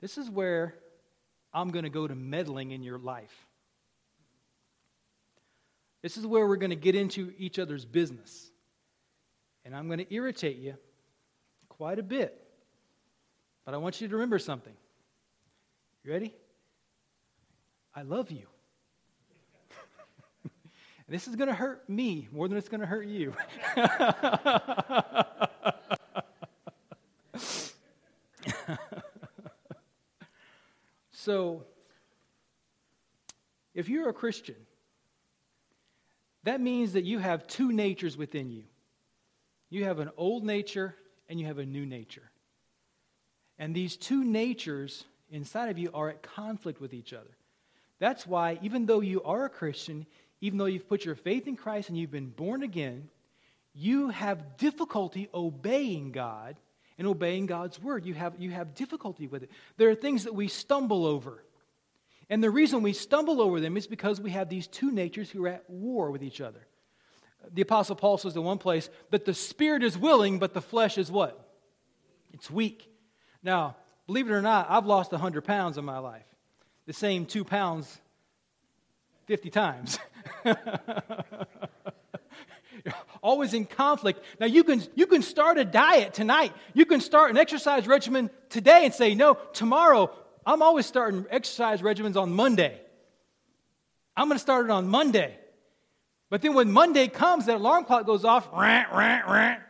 This 0.00 0.18
is 0.18 0.30
where 0.30 0.74
I'm 1.52 1.70
going 1.70 1.84
to 1.84 1.90
go 1.90 2.06
to 2.06 2.14
meddling 2.14 2.70
in 2.70 2.82
your 2.82 2.98
life. 2.98 3.46
This 6.02 6.16
is 6.16 6.26
where 6.26 6.46
we're 6.46 6.56
going 6.56 6.70
to 6.70 6.76
get 6.76 6.94
into 6.94 7.32
each 7.38 7.58
other's 7.58 7.84
business. 7.84 8.50
And 9.64 9.74
I'm 9.74 9.88
going 9.88 9.98
to 9.98 10.14
irritate 10.14 10.58
you 10.58 10.76
quite 11.68 11.98
a 11.98 12.02
bit. 12.02 12.40
But 13.64 13.74
I 13.74 13.78
want 13.78 14.00
you 14.00 14.08
to 14.08 14.14
remember 14.14 14.38
something. 14.38 14.72
You 16.04 16.12
ready? 16.12 16.34
I 17.94 18.02
love 18.02 18.30
you. 18.30 18.46
this 21.08 21.26
is 21.26 21.34
going 21.34 21.48
to 21.48 21.54
hurt 21.54 21.88
me 21.88 22.28
more 22.32 22.46
than 22.48 22.56
it's 22.56 22.68
going 22.68 22.80
to 22.80 22.86
hurt 22.86 23.06
you. 23.06 23.34
so, 31.28 31.64
if 33.74 33.90
you're 33.90 34.08
a 34.08 34.14
Christian, 34.14 34.54
that 36.44 36.58
means 36.58 36.94
that 36.94 37.04
you 37.04 37.18
have 37.18 37.46
two 37.46 37.70
natures 37.70 38.16
within 38.16 38.50
you. 38.50 38.64
You 39.68 39.84
have 39.84 39.98
an 39.98 40.08
old 40.16 40.42
nature 40.42 40.94
and 41.28 41.38
you 41.38 41.44
have 41.44 41.58
a 41.58 41.66
new 41.66 41.84
nature. 41.84 42.30
And 43.58 43.74
these 43.74 43.98
two 43.98 44.24
natures 44.24 45.04
inside 45.30 45.68
of 45.68 45.76
you 45.76 45.90
are 45.92 46.08
at 46.08 46.22
conflict 46.22 46.80
with 46.80 46.94
each 46.94 47.12
other. 47.12 47.36
That's 47.98 48.26
why, 48.26 48.58
even 48.62 48.86
though 48.86 49.00
you 49.02 49.22
are 49.22 49.44
a 49.44 49.50
Christian, 49.50 50.06
even 50.40 50.56
though 50.56 50.64
you've 50.64 50.88
put 50.88 51.04
your 51.04 51.14
faith 51.14 51.46
in 51.46 51.56
Christ 51.56 51.90
and 51.90 51.98
you've 51.98 52.10
been 52.10 52.30
born 52.30 52.62
again, 52.62 53.10
you 53.74 54.08
have 54.08 54.56
difficulty 54.56 55.28
obeying 55.34 56.10
God 56.10 56.56
and 56.98 57.06
obeying 57.06 57.46
God's 57.46 57.80
word. 57.80 58.04
You 58.04 58.14
have, 58.14 58.34
you 58.38 58.50
have 58.50 58.74
difficulty 58.74 59.26
with 59.26 59.44
it. 59.44 59.50
There 59.76 59.88
are 59.88 59.94
things 59.94 60.24
that 60.24 60.34
we 60.34 60.48
stumble 60.48 61.06
over. 61.06 61.44
And 62.28 62.42
the 62.42 62.50
reason 62.50 62.82
we 62.82 62.92
stumble 62.92 63.40
over 63.40 63.60
them 63.60 63.76
is 63.76 63.86
because 63.86 64.20
we 64.20 64.30
have 64.32 64.48
these 64.48 64.66
two 64.66 64.90
natures 64.90 65.30
who 65.30 65.44
are 65.46 65.50
at 65.50 65.70
war 65.70 66.10
with 66.10 66.22
each 66.22 66.40
other. 66.40 66.66
The 67.52 67.62
Apostle 67.62 67.96
Paul 67.96 68.18
says 68.18 68.36
in 68.36 68.42
one 68.42 68.58
place 68.58 68.90
that 69.10 69.24
the 69.24 69.32
spirit 69.32 69.82
is 69.82 69.96
willing, 69.96 70.38
but 70.38 70.52
the 70.52 70.60
flesh 70.60 70.98
is 70.98 71.10
what? 71.10 71.48
It's 72.32 72.50
weak. 72.50 72.90
Now, 73.42 73.76
believe 74.06 74.28
it 74.28 74.32
or 74.32 74.42
not, 74.42 74.66
I've 74.68 74.86
lost 74.86 75.12
100 75.12 75.44
pounds 75.44 75.78
in 75.78 75.84
my 75.84 75.98
life. 75.98 76.26
The 76.86 76.92
same 76.92 77.24
two 77.24 77.44
pounds 77.44 78.00
50 79.26 79.50
times. 79.50 79.98
always 83.22 83.54
in 83.54 83.64
conflict. 83.64 84.24
Now 84.40 84.46
you 84.46 84.64
can 84.64 84.82
you 84.94 85.06
can 85.06 85.22
start 85.22 85.58
a 85.58 85.64
diet 85.64 86.14
tonight. 86.14 86.52
You 86.74 86.86
can 86.86 87.00
start 87.00 87.30
an 87.30 87.36
exercise 87.36 87.86
regimen 87.86 88.30
today 88.48 88.84
and 88.84 88.94
say, 88.94 89.14
"No, 89.14 89.34
tomorrow 89.52 90.10
I'm 90.46 90.62
always 90.62 90.86
starting 90.86 91.26
exercise 91.30 91.82
regimens 91.82 92.16
on 92.16 92.32
Monday. 92.32 92.80
I'm 94.16 94.28
going 94.28 94.36
to 94.36 94.42
start 94.42 94.66
it 94.66 94.70
on 94.70 94.88
Monday." 94.88 95.38
But 96.30 96.42
then 96.42 96.54
when 96.54 96.70
Monday 96.70 97.08
comes, 97.08 97.46
that 97.46 97.56
alarm 97.56 97.84
clock 97.84 98.06
goes 98.06 98.24
off, 98.24 98.48
rant, 98.52 98.92
rant, 98.92 99.26
rant. 99.26 99.62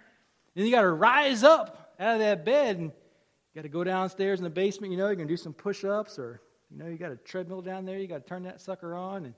Then 0.55 0.67
you 0.67 0.73
got 0.73 0.83
to 0.83 0.91
rise 0.91 1.45
up 1.45 1.95
out 2.01 2.15
of 2.15 2.21
that 2.21 2.45
bed 2.45 2.79
and 2.79 2.87
you 2.87 3.55
got 3.55 3.63
to 3.63 3.69
go 3.69 3.85
downstairs 3.85 4.41
in 4.41 4.45
the 4.45 4.51
basement. 4.51 4.91
You 4.91 4.99
know, 4.99 5.07
you're 5.07 5.15
going 5.15 5.29
to 5.29 5.33
do 5.33 5.37
some 5.37 5.53
push 5.53 5.85
ups 5.85 6.19
or, 6.19 6.41
you 6.71 6.79
know, 6.79 6.87
you 6.87 6.99
got 6.99 7.13
a 7.13 7.17
treadmill 7.17 7.63
down 7.63 7.85
there. 7.85 7.99
You 7.99 8.09
got 8.09 8.25
to 8.25 8.29
turn 8.29 8.43
that 8.43 8.61
sucker 8.61 8.95
on. 8.95 9.27
And 9.27 9.35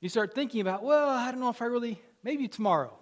you 0.00 0.08
start 0.08 0.34
thinking 0.34 0.62
about, 0.62 0.82
well, 0.82 1.08
I 1.08 1.30
don't 1.30 1.40
know 1.40 1.50
if 1.50 1.60
I 1.60 1.66
really, 1.66 2.00
maybe 2.22 2.48
tomorrow. 2.48 2.96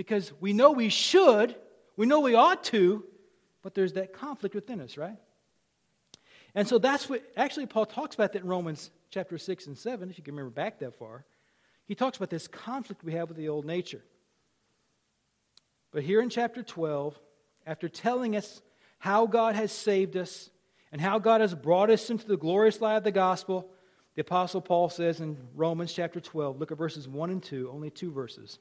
Because 0.00 0.32
we 0.40 0.54
know 0.54 0.70
we 0.70 0.88
should, 0.88 1.54
we 1.94 2.06
know 2.06 2.20
we 2.20 2.34
ought 2.34 2.64
to, 2.64 3.04
but 3.60 3.74
there's 3.74 3.92
that 3.92 4.14
conflict 4.14 4.54
within 4.54 4.80
us, 4.80 4.96
right? 4.96 5.18
And 6.54 6.66
so 6.66 6.78
that's 6.78 7.06
what, 7.06 7.22
actually, 7.36 7.66
Paul 7.66 7.84
talks 7.84 8.14
about 8.14 8.32
that 8.32 8.40
in 8.40 8.48
Romans 8.48 8.90
chapter 9.10 9.36
6 9.36 9.66
and 9.66 9.76
7, 9.76 10.08
if 10.08 10.16
you 10.16 10.24
can 10.24 10.34
remember 10.34 10.54
back 10.54 10.78
that 10.78 10.98
far. 10.98 11.26
He 11.84 11.94
talks 11.94 12.16
about 12.16 12.30
this 12.30 12.48
conflict 12.48 13.04
we 13.04 13.12
have 13.12 13.28
with 13.28 13.36
the 13.36 13.50
old 13.50 13.66
nature. 13.66 14.02
But 15.92 16.02
here 16.02 16.22
in 16.22 16.30
chapter 16.30 16.62
12, 16.62 17.20
after 17.66 17.86
telling 17.86 18.36
us 18.36 18.62
how 19.00 19.26
God 19.26 19.54
has 19.54 19.70
saved 19.70 20.16
us 20.16 20.48
and 20.92 20.98
how 20.98 21.18
God 21.18 21.42
has 21.42 21.54
brought 21.54 21.90
us 21.90 22.08
into 22.08 22.26
the 22.26 22.38
glorious 22.38 22.80
light 22.80 22.96
of 22.96 23.04
the 23.04 23.12
gospel, 23.12 23.68
the 24.14 24.22
Apostle 24.22 24.62
Paul 24.62 24.88
says 24.88 25.20
in 25.20 25.36
Romans 25.54 25.92
chapter 25.92 26.20
12, 26.20 26.58
look 26.58 26.72
at 26.72 26.78
verses 26.78 27.06
1 27.06 27.28
and 27.28 27.42
2, 27.42 27.70
only 27.70 27.90
two 27.90 28.10
verses. 28.10 28.58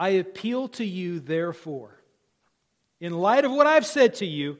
I 0.00 0.08
appeal 0.10 0.68
to 0.68 0.84
you, 0.84 1.20
therefore, 1.20 1.94
in 3.00 3.12
light 3.12 3.44
of 3.44 3.52
what 3.52 3.66
I've 3.66 3.84
said 3.84 4.14
to 4.16 4.26
you, 4.26 4.58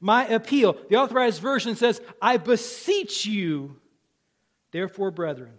my 0.00 0.26
appeal, 0.26 0.76
the 0.88 0.96
authorized 0.96 1.40
version 1.40 1.76
says, 1.76 2.00
I 2.20 2.38
beseech 2.38 3.24
you, 3.24 3.76
therefore, 4.72 5.12
brethren, 5.12 5.52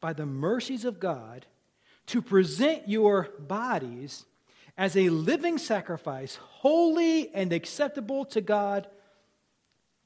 by 0.00 0.14
the 0.14 0.24
mercies 0.24 0.86
of 0.86 0.98
God 0.98 1.44
to 2.06 2.22
present 2.22 2.88
your 2.88 3.28
bodies 3.38 4.24
as 4.78 4.96
a 4.96 5.10
living 5.10 5.58
sacrifice, 5.58 6.36
holy 6.36 7.34
and 7.34 7.52
acceptable 7.52 8.24
to 8.26 8.40
God, 8.40 8.88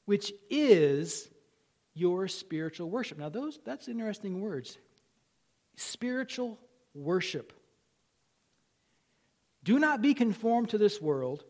which 0.05 0.33
is 0.51 1.29
your 1.95 2.27
spiritual 2.27 2.91
worship. 2.91 3.19
Now, 3.19 3.29
those 3.29 3.61
that's 3.65 3.87
interesting 3.87 4.41
words. 4.41 4.79
Spiritual 5.77 6.59
worship. 6.93 7.53
Do 9.69 9.79
not 9.79 10.01
be 10.01 10.15
conformed 10.15 10.71
to 10.71 10.79
this 10.79 10.99
world, 10.99 11.45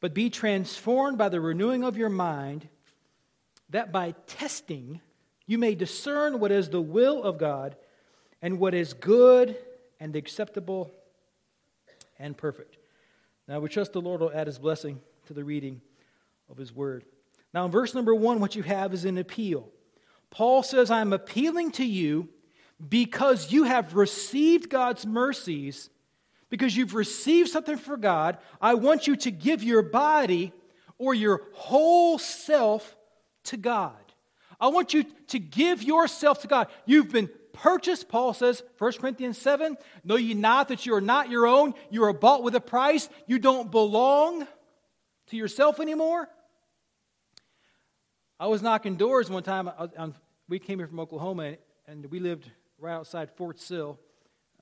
but 0.00 0.14
be 0.14 0.30
transformed 0.30 1.18
by 1.18 1.28
the 1.28 1.42
renewing 1.42 1.84
of 1.84 1.98
your 1.98 2.08
mind, 2.08 2.66
that 3.68 3.92
by 3.92 4.14
testing 4.26 5.02
you 5.44 5.58
may 5.58 5.74
discern 5.74 6.40
what 6.40 6.50
is 6.50 6.70
the 6.70 6.80
will 6.80 7.22
of 7.22 7.36
God 7.36 7.76
and 8.40 8.58
what 8.58 8.72
is 8.72 8.94
good 8.94 9.58
and 10.00 10.16
acceptable 10.16 10.90
and 12.18 12.34
perfect. 12.34 12.78
Now, 13.46 13.60
we 13.60 13.68
trust 13.68 13.92
the 13.92 14.00
Lord 14.00 14.22
will 14.22 14.32
add 14.32 14.46
his 14.46 14.58
blessing 14.58 14.98
to 15.26 15.34
the 15.34 15.44
reading 15.44 15.82
of 16.50 16.56
his 16.56 16.74
word. 16.74 17.04
Now, 17.52 17.66
in 17.66 17.70
verse 17.70 17.92
number 17.92 18.14
one, 18.14 18.40
what 18.40 18.56
you 18.56 18.62
have 18.62 18.94
is 18.94 19.04
an 19.04 19.18
appeal. 19.18 19.68
Paul 20.30 20.62
says, 20.62 20.90
I'm 20.90 21.12
appealing 21.12 21.72
to 21.72 21.84
you 21.84 22.30
because 22.88 23.52
you 23.52 23.64
have 23.64 23.94
received 23.94 24.70
God's 24.70 25.04
mercies, 25.04 25.90
because 26.50 26.76
you've 26.76 26.94
received 26.94 27.50
something 27.50 27.76
from 27.76 28.00
God. 28.00 28.38
I 28.60 28.74
want 28.74 29.06
you 29.06 29.16
to 29.16 29.30
give 29.30 29.62
your 29.62 29.82
body 29.82 30.52
or 30.98 31.14
your 31.14 31.42
whole 31.52 32.18
self 32.18 32.96
to 33.44 33.56
God. 33.56 33.94
I 34.60 34.68
want 34.68 34.92
you 34.92 35.04
to 35.28 35.38
give 35.38 35.82
yourself 35.82 36.42
to 36.42 36.48
God. 36.48 36.68
You've 36.84 37.10
been 37.10 37.30
purchased, 37.52 38.08
Paul 38.08 38.34
says, 38.34 38.62
1 38.78 38.92
Corinthians 38.94 39.38
7. 39.38 39.76
Know 40.04 40.16
ye 40.16 40.34
not 40.34 40.68
that 40.68 40.86
you 40.86 40.94
are 40.94 41.00
not 41.00 41.30
your 41.30 41.46
own? 41.46 41.74
You 41.90 42.04
are 42.04 42.12
bought 42.12 42.42
with 42.42 42.54
a 42.54 42.60
price. 42.60 43.08
You 43.26 43.38
don't 43.38 43.70
belong 43.70 44.46
to 45.28 45.36
yourself 45.36 45.80
anymore. 45.80 46.28
I 48.40 48.46
was 48.46 48.62
knocking 48.62 48.96
doors 48.96 49.30
one 49.30 49.42
time. 49.42 49.70
we 50.48 50.58
came 50.58 50.78
here 50.78 50.86
from 50.86 51.00
Oklahoma, 51.00 51.56
and 51.86 52.06
we 52.06 52.20
lived 52.20 52.50
right 52.78 52.94
outside 52.94 53.30
Fort 53.36 53.58
Sill 53.60 53.98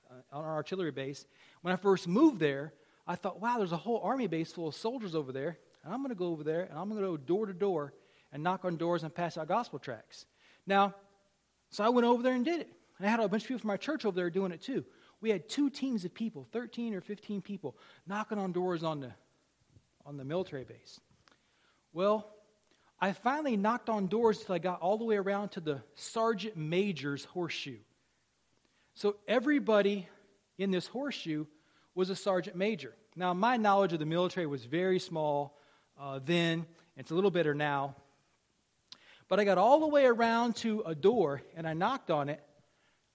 uh, 0.09 0.35
on 0.35 0.43
our 0.43 0.55
artillery 0.55 0.91
base. 0.91 1.25
When 1.67 1.73
I 1.73 1.75
first 1.75 2.07
moved 2.07 2.39
there, 2.39 2.71
I 3.05 3.15
thought, 3.15 3.41
wow, 3.41 3.57
there's 3.57 3.73
a 3.73 3.75
whole 3.77 3.99
army 4.01 4.27
base 4.27 4.53
full 4.53 4.69
of 4.69 4.75
soldiers 4.75 5.15
over 5.15 5.33
there. 5.33 5.59
And 5.83 5.93
I'm 5.93 5.99
going 5.99 6.15
to 6.15 6.15
go 6.15 6.27
over 6.27 6.41
there, 6.41 6.61
and 6.61 6.79
I'm 6.79 6.87
going 6.87 7.01
to 7.01 7.05
go 7.05 7.17
door 7.17 7.45
to 7.45 7.51
door 7.51 7.93
and 8.31 8.41
knock 8.41 8.63
on 8.63 8.77
doors 8.77 9.03
and 9.03 9.13
pass 9.13 9.37
out 9.37 9.49
gospel 9.49 9.77
tracts. 9.77 10.25
Now, 10.65 10.95
so 11.69 11.83
I 11.83 11.89
went 11.89 12.07
over 12.07 12.23
there 12.23 12.35
and 12.35 12.45
did 12.45 12.61
it. 12.61 12.69
And 12.97 13.05
I 13.05 13.09
had 13.11 13.19
a 13.19 13.27
bunch 13.27 13.43
of 13.43 13.49
people 13.49 13.59
from 13.59 13.71
our 13.71 13.77
church 13.77 14.05
over 14.05 14.15
there 14.15 14.29
doing 14.29 14.53
it 14.53 14.61
too. 14.61 14.85
We 15.19 15.29
had 15.29 15.49
two 15.49 15.69
teams 15.69 16.05
of 16.05 16.13
people, 16.13 16.47
13 16.53 16.93
or 16.93 17.01
15 17.01 17.41
people, 17.41 17.75
knocking 18.07 18.37
on 18.37 18.53
doors 18.53 18.81
on 18.81 19.01
the, 19.01 19.11
on 20.05 20.15
the 20.15 20.23
military 20.23 20.63
base. 20.63 21.01
Well, 21.91 22.31
I 23.01 23.11
finally 23.11 23.57
knocked 23.57 23.89
on 23.89 24.07
doors 24.07 24.39
until 24.39 24.55
I 24.55 24.59
got 24.59 24.79
all 24.79 24.97
the 24.97 25.03
way 25.03 25.17
around 25.17 25.49
to 25.49 25.59
the 25.59 25.81
sergeant 25.95 26.55
major's 26.55 27.25
horseshoe. 27.25 27.79
So 28.93 29.17
everybody 29.27 30.07
in 30.57 30.71
this 30.71 30.87
horseshoe 30.87 31.45
was 31.97 32.09
a 32.09 32.15
sergeant 32.15 32.55
major. 32.55 32.93
Now, 33.15 33.33
my 33.33 33.57
knowledge 33.57 33.91
of 33.91 33.99
the 33.99 34.05
military 34.05 34.45
was 34.45 34.63
very 34.63 34.99
small 34.99 35.57
uh, 35.99 36.19
then, 36.23 36.65
it's 36.95 37.11
a 37.11 37.15
little 37.15 37.31
better 37.31 37.53
now. 37.53 37.95
But 39.27 39.39
I 39.39 39.45
got 39.45 39.57
all 39.57 39.79
the 39.79 39.87
way 39.87 40.05
around 40.05 40.55
to 40.57 40.83
a 40.85 40.93
door 40.93 41.41
and 41.55 41.67
I 41.67 41.73
knocked 41.73 42.11
on 42.11 42.29
it. 42.29 42.41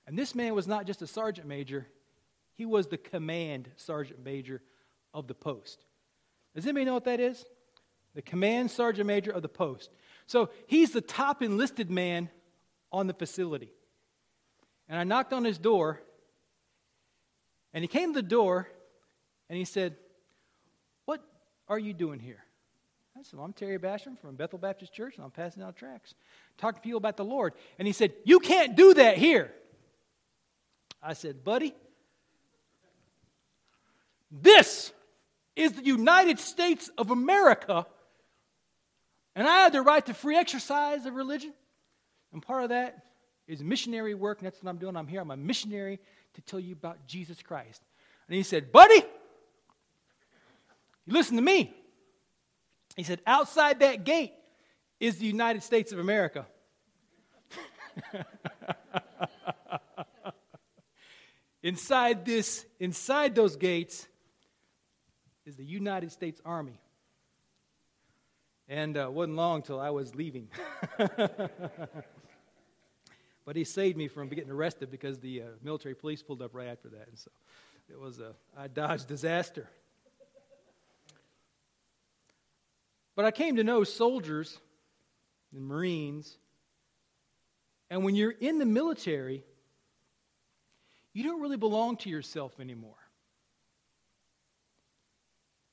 And 0.06 0.18
this 0.18 0.34
man 0.34 0.54
was 0.54 0.66
not 0.66 0.86
just 0.86 1.00
a 1.00 1.06
sergeant 1.06 1.46
major, 1.46 1.86
he 2.54 2.66
was 2.66 2.88
the 2.88 2.98
command 2.98 3.70
sergeant 3.76 4.22
major 4.24 4.60
of 5.14 5.26
the 5.26 5.34
post. 5.34 5.84
Does 6.54 6.66
anybody 6.66 6.84
know 6.84 6.94
what 6.94 7.04
that 7.04 7.20
is? 7.20 7.44
The 8.14 8.22
command 8.22 8.70
sergeant 8.70 9.06
major 9.06 9.30
of 9.30 9.42
the 9.42 9.48
post. 9.48 9.90
So 10.26 10.50
he's 10.66 10.90
the 10.90 11.00
top 11.00 11.40
enlisted 11.40 11.90
man 11.90 12.30
on 12.90 13.06
the 13.06 13.14
facility. 13.14 13.70
And 14.88 14.98
I 14.98 15.04
knocked 15.04 15.32
on 15.32 15.44
his 15.44 15.56
door, 15.56 16.02
and 17.72 17.82
he 17.82 17.88
came 17.88 18.12
to 18.12 18.20
the 18.20 18.28
door 18.28 18.68
and 19.52 19.58
he 19.58 19.66
said, 19.66 19.96
What 21.04 21.22
are 21.68 21.78
you 21.78 21.92
doing 21.92 22.20
here? 22.20 22.42
I 23.14 23.22
said, 23.22 23.36
well, 23.36 23.44
I'm 23.44 23.52
Terry 23.52 23.78
Basham 23.78 24.18
from 24.18 24.34
Bethel 24.34 24.58
Baptist 24.58 24.94
Church, 24.94 25.16
and 25.16 25.24
I'm 25.26 25.30
passing 25.30 25.62
out 25.62 25.76
tracts, 25.76 26.14
talking 26.56 26.76
to 26.76 26.80
people 26.80 26.96
about 26.96 27.18
the 27.18 27.24
Lord. 27.26 27.52
And 27.78 27.86
he 27.86 27.92
said, 27.92 28.14
You 28.24 28.40
can't 28.40 28.74
do 28.76 28.94
that 28.94 29.18
here. 29.18 29.52
I 31.02 31.12
said, 31.12 31.44
Buddy, 31.44 31.74
this 34.30 34.90
is 35.54 35.72
the 35.72 35.84
United 35.84 36.38
States 36.38 36.90
of 36.96 37.10
America, 37.10 37.84
and 39.36 39.46
I 39.46 39.64
have 39.64 39.72
the 39.72 39.82
right 39.82 40.06
to 40.06 40.14
free 40.14 40.36
exercise 40.36 41.04
of 41.04 41.12
religion. 41.12 41.52
And 42.32 42.40
part 42.40 42.62
of 42.62 42.70
that 42.70 43.04
is 43.46 43.62
missionary 43.62 44.14
work, 44.14 44.38
and 44.38 44.46
that's 44.46 44.62
what 44.62 44.70
I'm 44.70 44.78
doing. 44.78 44.96
I'm 44.96 45.08
here. 45.08 45.20
I'm 45.20 45.30
a 45.30 45.36
missionary 45.36 46.00
to 46.32 46.40
tell 46.40 46.58
you 46.58 46.72
about 46.72 47.06
Jesus 47.06 47.42
Christ. 47.42 47.82
And 48.28 48.34
he 48.34 48.42
said, 48.42 48.72
Buddy, 48.72 49.04
you 51.06 51.12
listen 51.12 51.36
to 51.36 51.42
me. 51.42 51.74
He 52.96 53.02
said, 53.02 53.20
Outside 53.26 53.80
that 53.80 54.04
gate 54.04 54.32
is 55.00 55.18
the 55.18 55.26
United 55.26 55.62
States 55.62 55.92
of 55.92 55.98
America. 55.98 56.46
inside 61.62 62.24
this, 62.24 62.64
inside 62.78 63.34
those 63.34 63.56
gates 63.56 64.06
is 65.44 65.56
the 65.56 65.64
United 65.64 66.12
States 66.12 66.40
Army. 66.44 66.78
And 68.68 68.96
uh, 68.96 69.10
wasn't 69.10 69.36
long 69.36 69.62
till 69.62 69.80
I 69.80 69.90
was 69.90 70.14
leaving. 70.14 70.48
but 73.44 73.56
he 73.56 73.64
saved 73.64 73.96
me 73.96 74.08
from 74.08 74.28
getting 74.28 74.50
arrested 74.50 74.90
because 74.90 75.18
the 75.18 75.42
uh, 75.42 75.46
military 75.62 75.94
police 75.94 76.22
pulled 76.22 76.42
up 76.42 76.54
right 76.54 76.68
after 76.68 76.88
that. 76.90 77.08
And 77.08 77.18
so 77.18 77.30
it 77.90 77.98
was 77.98 78.20
a, 78.20 78.34
I 78.56 78.68
dodged 78.68 79.08
disaster. 79.08 79.68
But 83.14 83.24
I 83.24 83.30
came 83.30 83.56
to 83.56 83.64
know 83.64 83.84
soldiers 83.84 84.58
and 85.52 85.64
Marines. 85.66 86.38
And 87.90 88.04
when 88.04 88.14
you're 88.14 88.30
in 88.30 88.58
the 88.58 88.66
military, 88.66 89.44
you 91.12 91.22
don't 91.24 91.40
really 91.40 91.56
belong 91.56 91.96
to 91.98 92.10
yourself 92.10 92.58
anymore. 92.58 92.96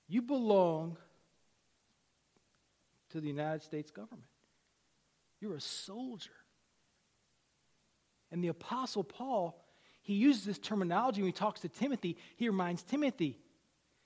You 0.08 0.22
belong 0.22 0.98
to 3.12 3.22
the 3.22 3.28
United 3.28 3.64
States 3.64 3.92
government. 3.92 4.28
You're 5.40 5.56
a 5.56 5.62
soldier. 5.62 6.32
And 8.32 8.44
the 8.44 8.50
Apostle 8.50 9.04
Paul, 9.04 9.64
he 10.02 10.16
uses 10.16 10.46
this 10.46 10.60
terminology 10.60 11.22
when 11.22 11.30
he 11.30 11.34
talks 11.34 11.62
to 11.62 11.70
Timothy. 11.70 12.18
He 12.36 12.50
reminds 12.50 12.84
Timothy 12.84 13.40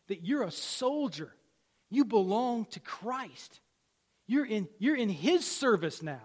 that 0.08 0.24
you're 0.24 0.44
a 0.44 0.52
soldier. 0.52 1.34
You 1.94 2.06
belong 2.06 2.66
to 2.72 2.80
Christ. 2.80 3.60
You're 4.26 4.48
in, 4.48 4.68
you're 4.80 4.96
in 4.96 5.10
his 5.10 5.46
service 5.46 6.02
now. 6.02 6.24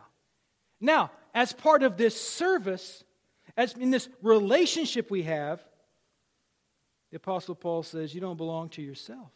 Now, 0.81 1.11
as 1.35 1.53
part 1.53 1.83
of 1.83 1.99
this 1.99 2.19
service, 2.19 3.05
as 3.55 3.75
in 3.75 3.91
this 3.91 4.09
relationship 4.23 5.11
we 5.11 5.25
have, 5.25 5.63
the 7.11 7.19
Apostle 7.19 7.55
Paul 7.55 7.83
says, 7.83 8.15
You 8.15 8.21
don't 8.23 8.39
belong 8.39 8.71
to 8.71 8.83
yourself. 8.83 9.31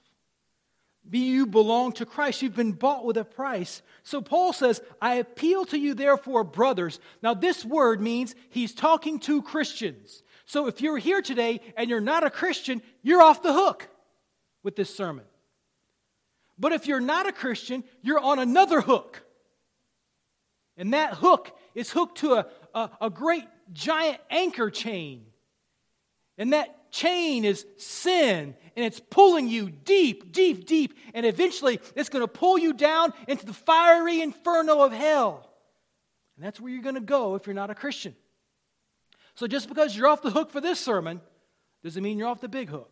You 1.10 1.44
belong 1.44 1.92
to 1.94 2.06
Christ. 2.06 2.40
You've 2.40 2.56
been 2.56 2.72
bought 2.72 3.04
with 3.04 3.18
a 3.18 3.24
price. 3.24 3.82
So 4.02 4.22
Paul 4.22 4.54
says, 4.54 4.80
I 5.02 5.16
appeal 5.16 5.66
to 5.66 5.78
you, 5.78 5.92
therefore, 5.92 6.44
brothers. 6.44 6.98
Now, 7.22 7.34
this 7.34 7.62
word 7.62 8.00
means 8.00 8.34
he's 8.48 8.72
talking 8.72 9.18
to 9.20 9.42
Christians. 9.42 10.22
So 10.46 10.66
if 10.66 10.80
you're 10.80 10.98
here 10.98 11.20
today 11.20 11.60
and 11.76 11.90
you're 11.90 12.00
not 12.00 12.24
a 12.24 12.30
Christian, 12.30 12.80
you're 13.02 13.22
off 13.22 13.42
the 13.42 13.52
hook 13.52 13.88
with 14.62 14.76
this 14.76 14.94
sermon. 14.94 15.24
But 16.62 16.70
if 16.70 16.86
you're 16.86 17.00
not 17.00 17.26
a 17.26 17.32
Christian, 17.32 17.82
you're 18.02 18.20
on 18.20 18.38
another 18.38 18.80
hook. 18.80 19.24
And 20.76 20.94
that 20.94 21.14
hook 21.14 21.50
is 21.74 21.90
hooked 21.90 22.18
to 22.18 22.34
a, 22.34 22.46
a, 22.72 22.90
a 23.02 23.10
great 23.10 23.44
giant 23.72 24.18
anchor 24.30 24.70
chain. 24.70 25.24
And 26.38 26.52
that 26.52 26.92
chain 26.92 27.44
is 27.44 27.66
sin, 27.78 28.54
and 28.76 28.84
it's 28.86 29.00
pulling 29.00 29.48
you 29.48 29.70
deep, 29.70 30.30
deep, 30.30 30.66
deep, 30.66 30.96
and 31.14 31.26
eventually 31.26 31.80
it's 31.96 32.08
going 32.08 32.22
to 32.22 32.28
pull 32.28 32.56
you 32.58 32.72
down 32.74 33.12
into 33.26 33.44
the 33.44 33.52
fiery 33.52 34.20
inferno 34.20 34.82
of 34.82 34.92
hell. 34.92 35.50
And 36.36 36.46
that's 36.46 36.60
where 36.60 36.70
you're 36.72 36.82
going 36.82 36.94
to 36.94 37.00
go 37.00 37.34
if 37.34 37.44
you're 37.44 37.54
not 37.54 37.70
a 37.70 37.74
Christian. 37.74 38.14
So 39.34 39.48
just 39.48 39.68
because 39.68 39.96
you're 39.96 40.06
off 40.06 40.22
the 40.22 40.30
hook 40.30 40.52
for 40.52 40.60
this 40.60 40.78
sermon 40.78 41.22
doesn't 41.82 42.04
mean 42.04 42.18
you're 42.18 42.28
off 42.28 42.40
the 42.40 42.48
big 42.48 42.68
hook. 42.68 42.91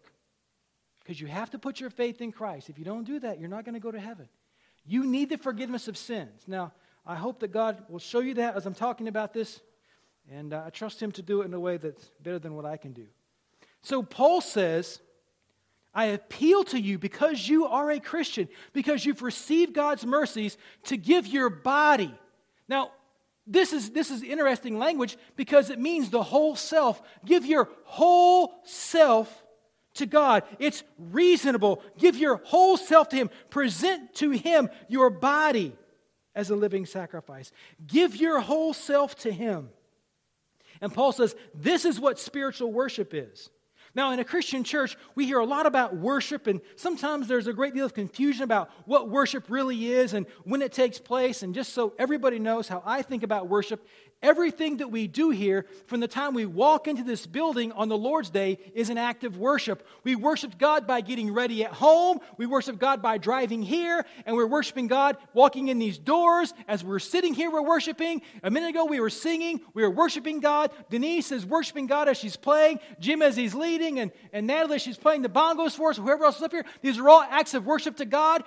Because 1.02 1.20
you 1.20 1.26
have 1.26 1.50
to 1.50 1.58
put 1.58 1.80
your 1.80 1.90
faith 1.90 2.20
in 2.20 2.32
Christ. 2.32 2.68
If 2.68 2.78
you 2.78 2.84
don't 2.84 3.04
do 3.04 3.18
that, 3.20 3.40
you're 3.40 3.48
not 3.48 3.64
going 3.64 3.74
to 3.74 3.80
go 3.80 3.90
to 3.90 4.00
heaven. 4.00 4.28
You 4.86 5.06
need 5.06 5.28
the 5.28 5.38
forgiveness 5.38 5.88
of 5.88 5.96
sins. 5.96 6.42
Now, 6.46 6.72
I 7.06 7.16
hope 7.16 7.40
that 7.40 7.48
God 7.48 7.84
will 7.88 7.98
show 7.98 8.20
you 8.20 8.34
that 8.34 8.56
as 8.56 8.66
I'm 8.66 8.74
talking 8.74 9.08
about 9.08 9.32
this, 9.32 9.60
and 10.30 10.52
uh, 10.52 10.64
I 10.66 10.70
trust 10.70 11.02
Him 11.02 11.12
to 11.12 11.22
do 11.22 11.42
it 11.42 11.46
in 11.46 11.54
a 11.54 11.60
way 11.60 11.76
that's 11.76 12.10
better 12.22 12.38
than 12.38 12.54
what 12.54 12.64
I 12.64 12.76
can 12.76 12.92
do. 12.92 13.06
So 13.82 14.02
Paul 14.02 14.40
says, 14.40 15.00
I 15.94 16.06
appeal 16.06 16.64
to 16.64 16.80
you 16.80 16.98
because 16.98 17.48
you 17.48 17.66
are 17.66 17.90
a 17.90 17.98
Christian, 17.98 18.48
because 18.72 19.04
you've 19.04 19.22
received 19.22 19.74
God's 19.74 20.06
mercies 20.06 20.56
to 20.84 20.96
give 20.96 21.26
your 21.26 21.50
body. 21.50 22.14
Now, 22.68 22.92
this 23.46 23.72
is, 23.72 23.90
this 23.90 24.10
is 24.10 24.22
interesting 24.22 24.78
language 24.78 25.16
because 25.34 25.70
it 25.70 25.80
means 25.80 26.10
the 26.10 26.22
whole 26.22 26.54
self. 26.54 27.02
Give 27.24 27.44
your 27.44 27.68
whole 27.84 28.60
self 28.64 29.44
to 29.94 30.06
God. 30.06 30.44
It's 30.58 30.82
reasonable. 30.98 31.82
Give 31.98 32.16
your 32.16 32.36
whole 32.44 32.76
self 32.76 33.08
to 33.10 33.16
Him. 33.16 33.30
Present 33.50 34.14
to 34.16 34.30
Him 34.30 34.70
your 34.88 35.10
body 35.10 35.76
as 36.34 36.50
a 36.50 36.56
living 36.56 36.86
sacrifice. 36.86 37.52
Give 37.86 38.16
your 38.16 38.40
whole 38.40 38.72
self 38.72 39.16
to 39.16 39.32
Him. 39.32 39.70
And 40.80 40.92
Paul 40.92 41.12
says 41.12 41.34
this 41.54 41.84
is 41.84 42.00
what 42.00 42.18
spiritual 42.18 42.72
worship 42.72 43.12
is. 43.12 43.50
Now, 43.92 44.12
in 44.12 44.20
a 44.20 44.24
Christian 44.24 44.62
church, 44.62 44.96
we 45.16 45.26
hear 45.26 45.40
a 45.40 45.44
lot 45.44 45.66
about 45.66 45.96
worship, 45.96 46.46
and 46.46 46.60
sometimes 46.76 47.26
there's 47.26 47.48
a 47.48 47.52
great 47.52 47.74
deal 47.74 47.84
of 47.84 47.92
confusion 47.92 48.44
about 48.44 48.70
what 48.86 49.10
worship 49.10 49.46
really 49.48 49.90
is 49.90 50.14
and 50.14 50.26
when 50.44 50.62
it 50.62 50.72
takes 50.72 51.00
place. 51.00 51.42
And 51.42 51.54
just 51.54 51.72
so 51.72 51.92
everybody 51.98 52.38
knows 52.38 52.68
how 52.68 52.84
I 52.86 53.02
think 53.02 53.24
about 53.24 53.48
worship, 53.48 53.84
Everything 54.22 54.78
that 54.78 54.88
we 54.88 55.06
do 55.06 55.30
here, 55.30 55.64
from 55.86 56.00
the 56.00 56.08
time 56.08 56.34
we 56.34 56.44
walk 56.44 56.86
into 56.86 57.02
this 57.02 57.26
building 57.26 57.72
on 57.72 57.88
the 57.88 57.96
Lord's 57.96 58.28
Day, 58.28 58.58
is 58.74 58.90
an 58.90 58.98
act 58.98 59.24
of 59.24 59.38
worship. 59.38 59.86
We 60.04 60.14
worship 60.14 60.58
God 60.58 60.86
by 60.86 61.00
getting 61.00 61.32
ready 61.32 61.64
at 61.64 61.72
home. 61.72 62.20
We 62.36 62.44
worship 62.44 62.78
God 62.78 63.00
by 63.00 63.16
driving 63.16 63.62
here. 63.62 64.04
And 64.26 64.36
we're 64.36 64.46
worshiping 64.46 64.88
God 64.88 65.16
walking 65.32 65.68
in 65.68 65.78
these 65.78 65.98
doors. 65.98 66.52
As 66.68 66.84
we're 66.84 66.98
sitting 66.98 67.32
here, 67.32 67.50
we're 67.50 67.62
worshiping. 67.62 68.20
A 68.42 68.50
minute 68.50 68.70
ago, 68.70 68.84
we 68.84 69.00
were 69.00 69.08
singing. 69.08 69.62
We 69.72 69.82
were 69.82 69.90
worshiping 69.90 70.40
God. 70.40 70.70
Denise 70.90 71.32
is 71.32 71.46
worshiping 71.46 71.86
God 71.86 72.06
as 72.06 72.18
she's 72.18 72.36
playing. 72.36 72.80
Jim 72.98 73.22
as 73.22 73.36
he's 73.36 73.54
leading. 73.54 74.00
And, 74.00 74.12
and 74.34 74.46
Natalie, 74.46 74.80
she's 74.80 74.98
playing 74.98 75.22
the 75.22 75.30
bongos 75.30 75.74
for 75.74 75.90
us. 75.90 75.96
Whoever 75.96 76.26
else 76.26 76.36
is 76.36 76.42
up 76.42 76.52
here. 76.52 76.66
These 76.82 76.98
are 76.98 77.08
all 77.08 77.22
acts 77.22 77.54
of 77.54 77.64
worship 77.64 77.96
to 77.96 78.04
God. 78.04 78.44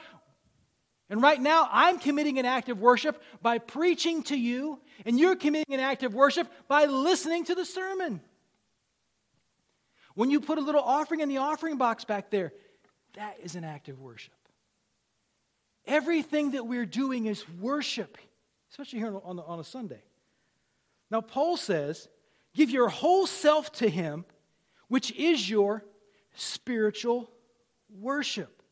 And 1.10 1.22
right 1.22 1.39
now, 1.39 1.67
I'm 1.72 2.00
committing 2.00 2.39
an 2.39 2.45
act 2.45 2.69
of 2.69 2.79
worship 2.79 3.22
by 3.41 3.57
preaching 3.57 4.24
to 4.24 4.38
you, 4.38 4.79
and 5.05 5.19
you're 5.19 5.36
committing 5.36 5.74
an 5.74 5.79
act 5.79 6.03
of 6.03 6.13
worship 6.13 6.48
by 6.67 6.86
listening 6.86 7.45
to 7.45 7.55
the 7.55 7.65
sermon. 7.65 8.22
When 10.15 10.31
you 10.31 10.39
put 10.39 10.57
a 10.57 10.62
little 10.62 10.81
offering 10.81 11.22
in 11.22 11.29
the 11.29 11.38
offering 11.38 11.77
box 11.77 12.05
back 12.05 12.29
there, 12.31 12.53
that 13.15 13.38
is 13.43 13.55
an 13.55 13.63
act 13.63 13.89
of 13.89 14.00
worship. 14.00 14.33
Everything 15.86 16.51
that 16.51 16.65
we're 16.65 16.86
doing 16.86 17.25
is 17.25 17.48
worship, 17.60 18.17
especially 18.72 19.00
here 19.00 19.15
on, 19.24 19.39
on 19.39 19.60
a 19.60 19.63
Sunday. 19.63 20.01
Now, 21.12 21.22
Paul 21.22 21.57
says, 21.57 22.07
give 22.55 22.69
your 22.69 22.89
whole 22.89 23.27
self 23.27 23.72
to 23.74 23.89
Him, 23.89 24.25
which 24.88 25.12
is 25.12 25.48
your 25.48 25.83
spiritual 26.36 27.29
worship. 28.00 28.62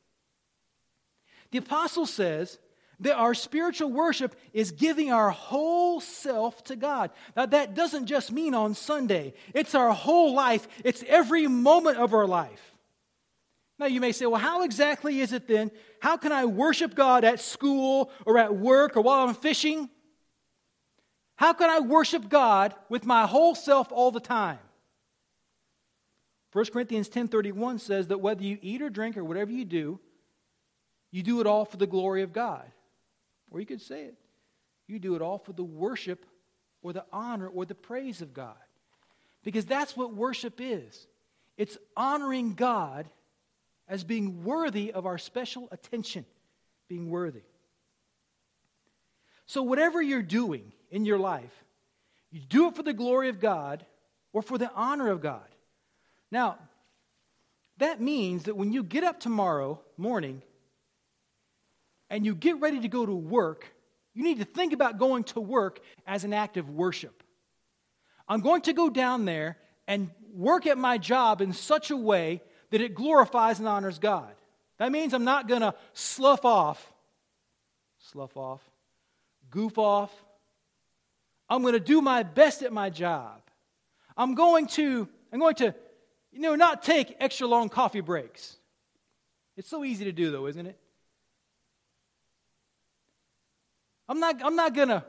The 1.51 1.59
apostle 1.59 2.05
says 2.05 2.59
that 3.01 3.15
our 3.15 3.33
spiritual 3.33 3.91
worship 3.91 4.35
is 4.53 4.71
giving 4.71 5.11
our 5.11 5.31
whole 5.31 5.99
self 5.99 6.63
to 6.65 6.75
God. 6.75 7.11
Now, 7.35 7.47
that 7.47 7.73
doesn't 7.73 8.05
just 8.05 8.31
mean 8.31 8.53
on 8.53 8.75
Sunday, 8.75 9.33
it's 9.53 9.75
our 9.75 9.91
whole 9.91 10.33
life, 10.33 10.67
it's 10.83 11.03
every 11.07 11.47
moment 11.47 11.97
of 11.97 12.13
our 12.13 12.27
life. 12.27 12.75
Now, 13.79 13.87
you 13.87 13.99
may 13.99 14.11
say, 14.11 14.27
well, 14.27 14.39
how 14.39 14.61
exactly 14.61 15.21
is 15.21 15.33
it 15.33 15.47
then? 15.47 15.71
How 15.99 16.15
can 16.15 16.31
I 16.31 16.45
worship 16.45 16.93
God 16.93 17.23
at 17.23 17.39
school 17.39 18.11
or 18.27 18.37
at 18.37 18.55
work 18.55 18.95
or 18.95 19.01
while 19.01 19.27
I'm 19.27 19.33
fishing? 19.33 19.89
How 21.35 21.53
can 21.53 21.71
I 21.71 21.79
worship 21.79 22.29
God 22.29 22.75
with 22.89 23.03
my 23.03 23.25
whole 23.25 23.55
self 23.55 23.91
all 23.91 24.11
the 24.11 24.19
time? 24.19 24.59
1 26.53 26.65
Corinthians 26.65 27.09
10:31 27.09 27.79
says 27.79 28.07
that 28.09 28.19
whether 28.19 28.43
you 28.43 28.59
eat 28.61 28.83
or 28.83 28.91
drink 28.91 29.17
or 29.17 29.23
whatever 29.23 29.51
you 29.51 29.65
do, 29.65 29.99
you 31.11 31.23
do 31.23 31.41
it 31.41 31.47
all 31.47 31.65
for 31.65 31.77
the 31.77 31.87
glory 31.87 32.21
of 32.23 32.33
God. 32.33 32.65
Or 33.51 33.59
you 33.59 33.65
could 33.65 33.81
say 33.81 34.05
it. 34.05 34.15
You 34.87 34.97
do 34.97 35.15
it 35.15 35.21
all 35.21 35.37
for 35.37 35.53
the 35.53 35.63
worship 35.63 36.25
or 36.81 36.93
the 36.93 37.05
honor 37.11 37.47
or 37.47 37.65
the 37.65 37.75
praise 37.75 38.21
of 38.21 38.33
God. 38.33 38.55
Because 39.43 39.65
that's 39.65 39.95
what 39.95 40.13
worship 40.13 40.59
is 40.59 41.07
it's 41.57 41.77
honoring 41.95 42.55
God 42.55 43.09
as 43.87 44.03
being 44.03 44.43
worthy 44.43 44.91
of 44.91 45.05
our 45.05 45.17
special 45.17 45.67
attention, 45.71 46.25
being 46.87 47.09
worthy. 47.09 47.43
So, 49.45 49.61
whatever 49.61 50.01
you're 50.01 50.21
doing 50.21 50.71
in 50.91 51.03
your 51.03 51.19
life, 51.19 51.63
you 52.31 52.39
do 52.39 52.67
it 52.67 52.75
for 52.75 52.83
the 52.83 52.93
glory 52.93 53.27
of 53.27 53.41
God 53.41 53.85
or 54.31 54.41
for 54.41 54.57
the 54.57 54.71
honor 54.73 55.09
of 55.09 55.21
God. 55.21 55.43
Now, 56.31 56.57
that 57.77 57.99
means 57.99 58.43
that 58.43 58.55
when 58.55 58.71
you 58.71 58.83
get 58.83 59.03
up 59.03 59.19
tomorrow 59.19 59.81
morning 59.97 60.41
and 62.11 62.25
you 62.25 62.35
get 62.35 62.59
ready 62.59 62.81
to 62.81 62.89
go 62.89 63.05
to 63.05 63.13
work, 63.13 63.73
you 64.13 64.21
need 64.21 64.39
to 64.39 64.45
think 64.45 64.73
about 64.73 64.99
going 64.99 65.23
to 65.23 65.39
work 65.39 65.79
as 66.05 66.25
an 66.25 66.33
act 66.33 66.57
of 66.57 66.69
worship. 66.69 67.23
I'm 68.27 68.41
going 68.41 68.61
to 68.63 68.73
go 68.73 68.89
down 68.89 69.23
there 69.23 69.57
and 69.87 70.11
work 70.33 70.67
at 70.67 70.77
my 70.77 70.97
job 70.97 71.41
in 71.41 71.53
such 71.53 71.89
a 71.89 71.95
way 71.95 72.41
that 72.69 72.81
it 72.81 72.95
glorifies 72.95 73.59
and 73.59 73.67
honors 73.67 73.97
God. 73.97 74.33
That 74.77 74.91
means 74.91 75.13
I'm 75.13 75.23
not 75.23 75.47
going 75.47 75.61
to 75.61 75.73
slough 75.93 76.43
off, 76.43 76.93
slough 77.99 78.35
off, 78.35 78.61
goof 79.49 79.77
off. 79.77 80.11
I'm 81.49 81.61
going 81.61 81.73
to 81.73 81.79
do 81.79 82.01
my 82.01 82.23
best 82.23 82.61
at 82.61 82.73
my 82.73 82.89
job. 82.89 83.41
I'm 84.17 84.35
going 84.35 84.67
to, 84.67 85.07
I'm 85.31 85.39
going 85.39 85.55
to, 85.55 85.73
you 86.33 86.41
know, 86.41 86.55
not 86.55 86.83
take 86.83 87.15
extra 87.21 87.47
long 87.47 87.69
coffee 87.69 88.01
breaks. 88.01 88.57
It's 89.55 89.69
so 89.69 89.85
easy 89.85 90.05
to 90.05 90.11
do, 90.11 90.29
though, 90.29 90.47
isn't 90.47 90.65
it? 90.65 90.77
I'm 94.11 94.19
not, 94.19 94.43
I'm 94.43 94.55
not 94.57 94.75
going 94.75 94.89
to 94.89 95.05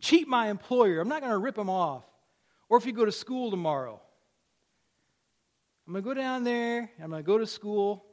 cheat 0.00 0.28
my 0.28 0.48
employer. 0.48 1.00
I'm 1.00 1.08
not 1.08 1.20
going 1.20 1.32
to 1.32 1.38
rip 1.38 1.58
him 1.58 1.68
off. 1.68 2.04
Or 2.68 2.78
if 2.78 2.86
you 2.86 2.92
go 2.92 3.04
to 3.04 3.10
school 3.12 3.50
tomorrow, 3.50 4.00
I'm 5.86 5.92
going 5.92 6.04
to 6.04 6.08
go 6.08 6.14
down 6.14 6.44
there, 6.44 6.88
I'm 7.02 7.10
going 7.10 7.22
to 7.22 7.26
go 7.26 7.38
to 7.38 7.46
school, 7.46 8.04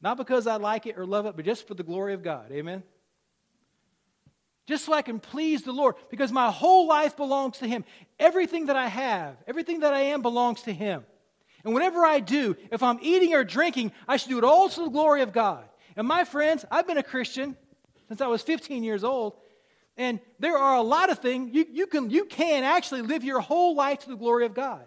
not 0.00 0.16
because 0.16 0.46
I 0.46 0.56
like 0.56 0.86
it 0.86 0.96
or 0.96 1.04
love 1.04 1.26
it, 1.26 1.34
but 1.34 1.44
just 1.44 1.66
for 1.66 1.74
the 1.74 1.82
glory 1.82 2.14
of 2.14 2.22
God. 2.22 2.52
Amen? 2.52 2.84
just 4.70 4.84
so 4.84 4.92
I 4.92 5.02
can 5.02 5.18
please 5.18 5.62
the 5.62 5.72
Lord, 5.72 5.96
because 6.10 6.30
my 6.30 6.48
whole 6.48 6.86
life 6.86 7.16
belongs 7.16 7.58
to 7.58 7.66
Him. 7.66 7.84
Everything 8.20 8.66
that 8.66 8.76
I 8.76 8.86
have, 8.86 9.36
everything 9.48 9.80
that 9.80 9.92
I 9.92 10.02
am 10.02 10.22
belongs 10.22 10.62
to 10.62 10.72
Him. 10.72 11.04
And 11.64 11.74
whatever 11.74 12.06
I 12.06 12.20
do, 12.20 12.56
if 12.70 12.80
I'm 12.80 13.00
eating 13.02 13.34
or 13.34 13.42
drinking, 13.42 13.90
I 14.06 14.16
should 14.16 14.30
do 14.30 14.38
it 14.38 14.44
all 14.44 14.68
to 14.68 14.84
the 14.84 14.88
glory 14.88 15.22
of 15.22 15.32
God. 15.32 15.64
And 15.96 16.06
my 16.06 16.22
friends, 16.22 16.64
I've 16.70 16.86
been 16.86 16.98
a 16.98 17.02
Christian 17.02 17.56
since 18.10 18.20
I 18.20 18.28
was 18.28 18.42
15 18.42 18.82
years 18.82 19.04
old, 19.04 19.34
and 20.00 20.20
there 20.38 20.56
are 20.56 20.76
a 20.76 20.82
lot 20.82 21.10
of 21.10 21.18
things 21.18 21.50
you, 21.52 21.66
you, 21.70 21.86
can, 21.86 22.10
you 22.10 22.24
can 22.24 22.64
actually 22.64 23.02
live 23.02 23.22
your 23.22 23.40
whole 23.40 23.74
life 23.74 24.00
to 24.00 24.08
the 24.08 24.16
glory 24.16 24.46
of 24.46 24.54
God. 24.54 24.86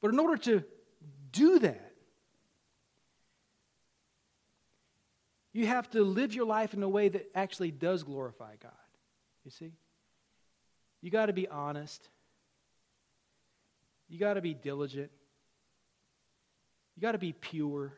But 0.00 0.10
in 0.12 0.18
order 0.18 0.36
to 0.36 0.64
do 1.30 1.60
that, 1.60 1.92
You 5.52 5.66
have 5.66 5.90
to 5.90 6.02
live 6.02 6.34
your 6.34 6.46
life 6.46 6.72
in 6.72 6.82
a 6.82 6.88
way 6.88 7.08
that 7.10 7.30
actually 7.34 7.70
does 7.70 8.02
glorify 8.02 8.54
God. 8.62 8.72
You 9.44 9.50
see? 9.50 9.72
You 11.02 11.10
got 11.10 11.26
to 11.26 11.32
be 11.32 11.46
honest. 11.46 12.08
You 14.08 14.18
got 14.18 14.34
to 14.34 14.40
be 14.40 14.54
diligent. 14.54 15.10
You 16.96 17.02
got 17.02 17.12
to 17.12 17.18
be 17.18 17.32
pure. 17.32 17.92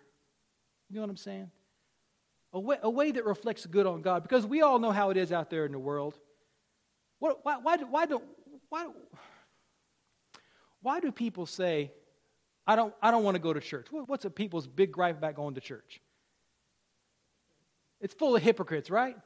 You 0.90 0.96
know 0.96 1.02
what 1.02 1.10
I'm 1.10 1.16
saying? 1.16 1.50
A 2.52 2.60
way, 2.60 2.76
a 2.82 2.90
way 2.90 3.10
that 3.10 3.24
reflects 3.24 3.66
good 3.66 3.86
on 3.86 4.02
God, 4.02 4.22
because 4.22 4.46
we 4.46 4.62
all 4.62 4.78
know 4.78 4.92
how 4.92 5.10
it 5.10 5.16
is 5.16 5.32
out 5.32 5.50
there 5.50 5.66
in 5.66 5.72
the 5.72 5.78
world. 5.78 6.18
What, 7.18 7.44
why, 7.44 7.56
why, 7.58 7.76
why, 7.78 8.06
do, 8.06 8.22
why, 8.68 8.86
why 10.82 11.00
do 11.00 11.10
people 11.10 11.46
say, 11.46 11.90
I 12.66 12.76
don't, 12.76 12.94
I 13.02 13.10
don't 13.10 13.24
want 13.24 13.34
to 13.34 13.42
go 13.42 13.52
to 13.52 13.60
church? 13.60 13.88
What's 13.90 14.24
a 14.24 14.30
people's 14.30 14.66
big 14.66 14.92
gripe 14.92 15.18
about 15.18 15.34
going 15.34 15.54
to 15.54 15.60
church? 15.60 16.00
It's 18.00 18.14
full 18.14 18.36
of 18.36 18.42
hypocrites, 18.42 18.90
right? 18.90 19.16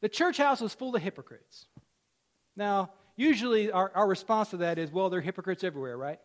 The 0.00 0.08
church 0.08 0.36
house 0.36 0.60
is 0.60 0.74
full 0.74 0.94
of 0.94 1.02
hypocrites. 1.02 1.66
Now, 2.54 2.90
usually 3.16 3.72
our, 3.72 3.90
our 3.94 4.06
response 4.06 4.50
to 4.50 4.58
that 4.58 4.78
is, 4.78 4.92
well, 4.92 5.08
there 5.08 5.18
are 5.20 5.22
hypocrites 5.22 5.64
everywhere, 5.64 5.96
right? 5.96 6.20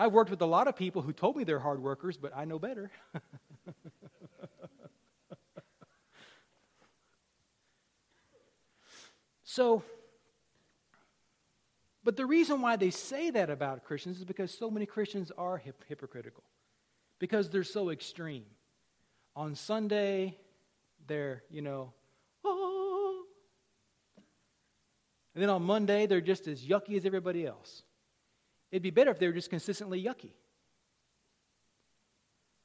I've 0.00 0.12
worked 0.12 0.30
with 0.30 0.40
a 0.40 0.46
lot 0.46 0.66
of 0.66 0.76
people 0.76 1.02
who 1.02 1.12
told 1.12 1.36
me 1.36 1.44
they're 1.44 1.58
hard 1.58 1.82
workers, 1.82 2.16
but 2.16 2.34
I 2.34 2.46
know 2.46 2.58
better. 2.58 2.90
so, 9.44 9.82
but 12.02 12.16
the 12.16 12.24
reason 12.24 12.62
why 12.62 12.76
they 12.76 12.88
say 12.88 13.28
that 13.28 13.50
about 13.50 13.84
Christians 13.84 14.16
is 14.16 14.24
because 14.24 14.56
so 14.56 14.70
many 14.70 14.86
Christians 14.86 15.30
are 15.36 15.58
hip- 15.58 15.84
hypocritical, 15.86 16.44
because 17.18 17.50
they're 17.50 17.62
so 17.62 17.90
extreme. 17.90 18.46
On 19.36 19.54
Sunday, 19.54 20.38
they're, 21.06 21.42
you 21.50 21.60
know, 21.60 21.92
oh. 22.42 23.24
And 25.34 25.42
then 25.42 25.50
on 25.50 25.62
Monday, 25.62 26.06
they're 26.06 26.22
just 26.22 26.48
as 26.48 26.64
yucky 26.64 26.96
as 26.96 27.04
everybody 27.04 27.44
else. 27.44 27.82
It'd 28.70 28.82
be 28.82 28.90
better 28.90 29.10
if 29.10 29.18
they 29.18 29.26
were 29.26 29.32
just 29.32 29.50
consistently 29.50 30.02
yucky. 30.02 30.32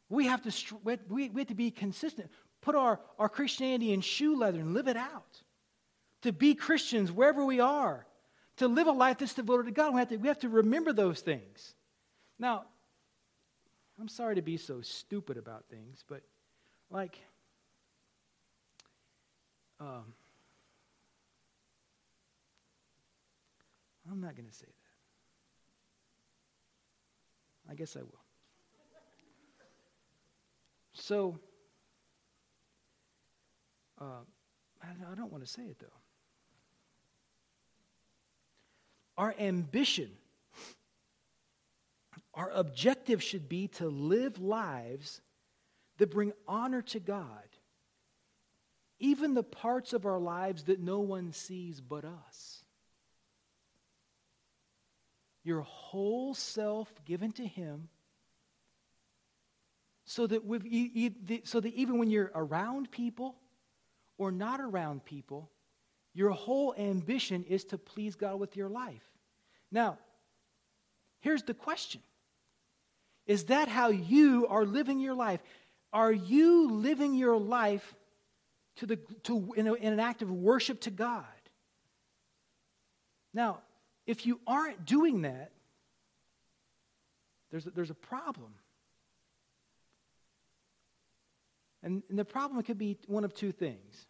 We 0.10 0.28
have 0.28 0.44
to, 0.44 0.78
we, 0.84 1.30
have 1.36 1.48
to 1.48 1.56
be 1.56 1.72
consistent. 1.72 2.30
Put 2.62 2.76
our, 2.76 3.00
our 3.18 3.30
Christianity 3.30 3.92
in 3.92 4.02
shoe 4.02 4.38
leather 4.38 4.60
and 4.60 4.74
live 4.74 4.88
it 4.88 4.98
out. 4.98 5.42
To 6.22 6.32
be 6.32 6.56
Christians 6.56 7.12
wherever 7.12 7.44
we 7.44 7.60
are. 7.60 8.06
To 8.58 8.68
live 8.68 8.88
a 8.88 8.92
life 8.92 9.18
that's 9.18 9.34
devoted 9.34 9.66
to 9.66 9.72
God. 9.72 9.94
We 9.94 10.00
have 10.00 10.10
to, 10.10 10.18
we 10.18 10.28
have 10.28 10.40
to 10.40 10.50
remember 10.50 10.94
those 10.94 11.22
things. 11.22 11.74
Now, 12.38 12.66
I'm 14.00 14.08
sorry 14.08 14.36
to 14.36 14.42
be 14.42 14.58
so 14.58 14.82
stupid 14.82 15.38
about 15.38 15.66
things, 15.70 16.04
but 16.08 16.22
like, 16.90 17.18
um, 19.80 20.14
I'm 24.10 24.22
not 24.22 24.36
going 24.36 24.48
to 24.48 24.54
say 24.54 24.68
that. 24.68 24.85
I 27.70 27.74
guess 27.74 27.96
I 27.96 28.02
will. 28.02 28.24
So, 30.94 31.38
uh, 34.00 34.24
I, 34.82 35.12
I 35.12 35.16
don't 35.16 35.32
want 35.32 35.44
to 35.46 35.50
say 35.50 35.64
it 35.64 35.80
though. 35.80 35.88
Our 39.18 39.34
ambition, 39.40 40.12
our 42.34 42.50
objective 42.52 43.24
should 43.24 43.48
be 43.48 43.68
to 43.70 43.88
live 43.88 44.40
lives 44.40 45.22
that 45.98 46.12
bring 46.12 46.34
honor 46.48 46.82
to 46.82 47.00
God, 47.00 47.48
even 49.00 49.34
the 49.34 49.44
parts 49.44 49.94
of 49.94 50.06
our 50.06 50.20
lives 50.20 50.64
that 50.64 50.82
no 50.82 51.00
one 51.00 51.32
sees 51.32 51.80
but 51.80 52.04
us. 52.04 52.65
Your 55.46 55.62
whole 55.62 56.34
self 56.34 56.92
given 57.06 57.32
to 57.34 57.46
Him 57.46 57.88
so 60.06 60.28
that, 60.28 60.42
so 61.46 61.60
that 61.60 61.74
even 61.74 61.98
when 61.98 62.10
you're 62.10 62.32
around 62.36 62.92
people 62.92 63.36
or 64.18 64.32
not 64.32 64.60
around 64.60 65.06
people, 65.06 65.50
your 66.14 66.32
whole 66.32 66.74
ambition 66.78 67.44
is 67.44 67.66
to 67.66 67.78
please 67.78 68.16
God 68.16 68.40
with 68.40 68.56
your 68.56 68.70
life. 68.70 69.04
Now, 69.72 69.98
here's 71.20 71.44
the 71.44 71.54
question 71.54 72.02
Is 73.26 73.46
that 73.46 73.68
how 73.68 73.90
you 73.90 74.48
are 74.48 74.66
living 74.66 75.00
your 75.00 75.16
life? 75.16 75.42
Are 75.92 76.12
you 76.12 76.72
living 76.72 77.14
your 77.14 77.38
life 77.38 77.96
to 78.78 78.86
the, 78.86 78.98
to, 79.24 79.54
in, 79.56 79.68
a, 79.68 79.74
in 79.74 79.94
an 79.94 80.00
act 80.00 80.22
of 80.22 80.30
worship 80.30 80.82
to 80.82 80.92
God? 80.92 81.24
Now, 83.34 83.60
if 84.06 84.26
you 84.26 84.40
aren't 84.46 84.86
doing 84.86 85.24
that, 85.24 85.52
there's 87.52 87.66
a, 87.66 87.70
there's 87.72 87.90
a 87.90 87.96
problem. 87.96 88.54
And, 91.84 92.02
and 92.10 92.18
the 92.18 92.26
problem 92.26 92.62
could 92.64 92.78
be 92.78 92.98
one 93.08 93.24
of 93.24 93.34
two 93.34 93.52
things. 93.52 94.08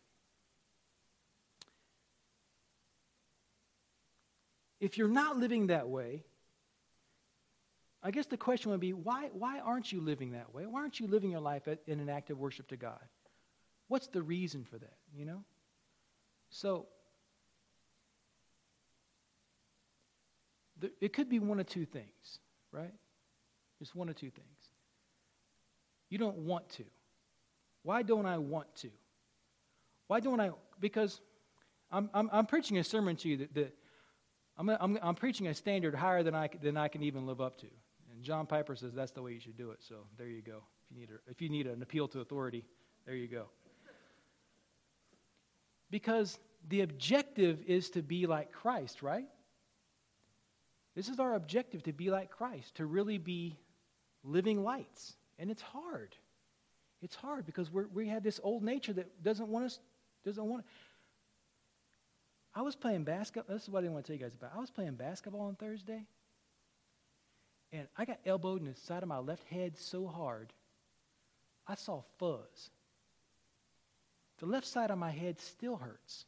If 4.80 4.98
you're 4.98 5.08
not 5.08 5.38
living 5.38 5.68
that 5.68 5.88
way, 5.90 6.24
I 8.02 8.12
guess 8.12 8.28
the 8.28 8.38
question 8.38 8.72
would 8.72 8.80
be 8.80 8.94
why, 8.94 9.30
why 9.34 9.60
aren't 9.60 9.92
you 9.92 10.00
living 10.00 10.32
that 10.32 10.54
way? 10.54 10.66
Why 10.66 10.82
aren't 10.82 11.00
you 11.00 11.08
living 11.08 11.32
your 11.32 11.40
life 11.40 11.68
in 11.88 12.00
an 12.00 12.08
act 12.08 12.30
of 12.30 12.38
worship 12.38 12.68
to 12.68 12.78
God? 12.78 13.02
What's 13.88 14.08
the 14.08 14.22
reason 14.22 14.64
for 14.64 14.78
that, 14.78 14.98
you 15.16 15.26
know? 15.26 15.44
So, 16.50 16.88
it 21.02 21.14
could 21.14 21.30
be 21.30 21.40
one 21.40 21.60
of 21.60 21.68
two 21.68 21.86
things, 21.86 22.40
right? 22.72 22.94
Just 23.80 23.96
one 23.96 24.10
of 24.10 24.16
two 24.16 24.30
things. 24.30 24.48
You 26.10 26.18
don't 26.18 26.38
want 26.38 26.70
to. 26.72 26.84
Why 27.84 28.02
don't 28.02 28.26
I 28.26 28.38
want 28.38 28.74
to? 28.78 28.90
Why 30.08 30.20
don't 30.20 30.40
I? 30.40 30.52
Because 30.80 31.22
I'm, 31.92 32.10
I'm, 32.14 32.30
I'm 32.32 32.46
preaching 32.46 32.78
a 32.78 32.84
sermon 32.84 33.16
to 33.18 33.30
you 33.30 33.38
that, 33.38 33.54
that 33.56 33.76
I'm, 34.58 34.70
I'm, 34.70 35.00
I'm 35.02 35.16
preaching 35.16 35.48
a 35.48 35.54
standard 35.54 35.96
higher 35.96 36.24
than 36.24 36.36
I, 36.36 36.50
than 36.62 36.78
I 36.78 36.88
can 36.88 37.04
even 37.04 37.26
live 37.26 37.42
up 37.42 37.58
to 37.60 37.68
And 38.12 38.24
John 38.24 38.46
Piper 38.46 38.76
says 38.76 38.94
that's 38.94 39.12
the 39.12 39.22
way 39.22 39.34
you 39.34 39.40
should 39.40 39.58
do 39.58 39.72
it. 39.72 39.80
So 39.82 39.96
there 40.18 40.28
you 40.28 40.42
go. 40.42 40.64
If 40.90 40.92
you 40.92 41.00
need, 41.00 41.10
a, 41.10 41.32
if 41.32 41.42
you 41.42 41.50
need 41.50 41.68
an 41.68 41.82
appeal 41.82 42.08
to 42.10 42.20
authority, 42.20 42.66
there 43.06 43.16
you 43.16 43.28
go. 43.28 43.46
Because 45.90 46.40
the 46.68 46.82
objective 46.82 47.60
is 47.68 47.90
to 47.92 48.02
be 48.02 48.26
like 48.26 48.52
Christ, 48.52 49.02
right? 49.02 49.28
This 50.96 51.10
is 51.10 51.20
our 51.20 51.34
objective 51.34 51.84
to 51.84 51.94
be 51.94 52.10
like 52.10 52.30
Christ, 52.32 52.76
to 52.76 52.86
really 52.86 53.18
be 53.18 53.58
living 54.24 54.64
lights. 54.64 55.16
And 55.38 55.52
it's 55.52 55.62
hard. 55.62 56.16
It's 57.02 57.16
hard 57.16 57.46
because 57.46 57.72
we 57.72 57.84
we 57.94 58.08
have 58.08 58.24
this 58.24 58.40
old 58.42 58.64
nature 58.64 58.94
that 58.94 59.22
doesn't 59.22 59.50
want 59.50 59.66
us, 59.66 59.80
doesn't 60.24 60.46
want. 60.46 60.66
I 62.56 62.62
was 62.62 62.76
playing 62.76 63.04
basketball. 63.04 63.54
This 63.54 63.64
is 63.64 63.70
what 63.70 63.80
I 63.80 63.82
didn't 63.82 63.94
want 63.96 64.06
to 64.06 64.14
tell 64.14 64.18
you 64.18 64.24
guys 64.24 64.34
about. 64.34 64.54
I 64.56 64.60
was 64.60 64.72
playing 64.72 64.96
basketball 64.96 65.42
on 65.42 65.56
Thursday, 65.56 66.06
and 67.74 67.88
I 67.98 68.06
got 68.06 68.20
elbowed 68.26 68.62
in 68.62 68.68
the 68.68 68.76
side 68.76 69.04
of 69.04 69.10
my 69.10 69.18
left 69.18 69.44
head 69.50 69.78
so 69.78 70.08
hard, 70.08 70.54
I 71.68 71.76
saw 71.76 72.04
fuzz. 72.18 72.70
The 74.38 74.46
left 74.46 74.68
side 74.68 74.92
of 74.92 74.98
my 74.98 75.12
head 75.12 75.40
still 75.40 75.76
hurts. 75.76 76.26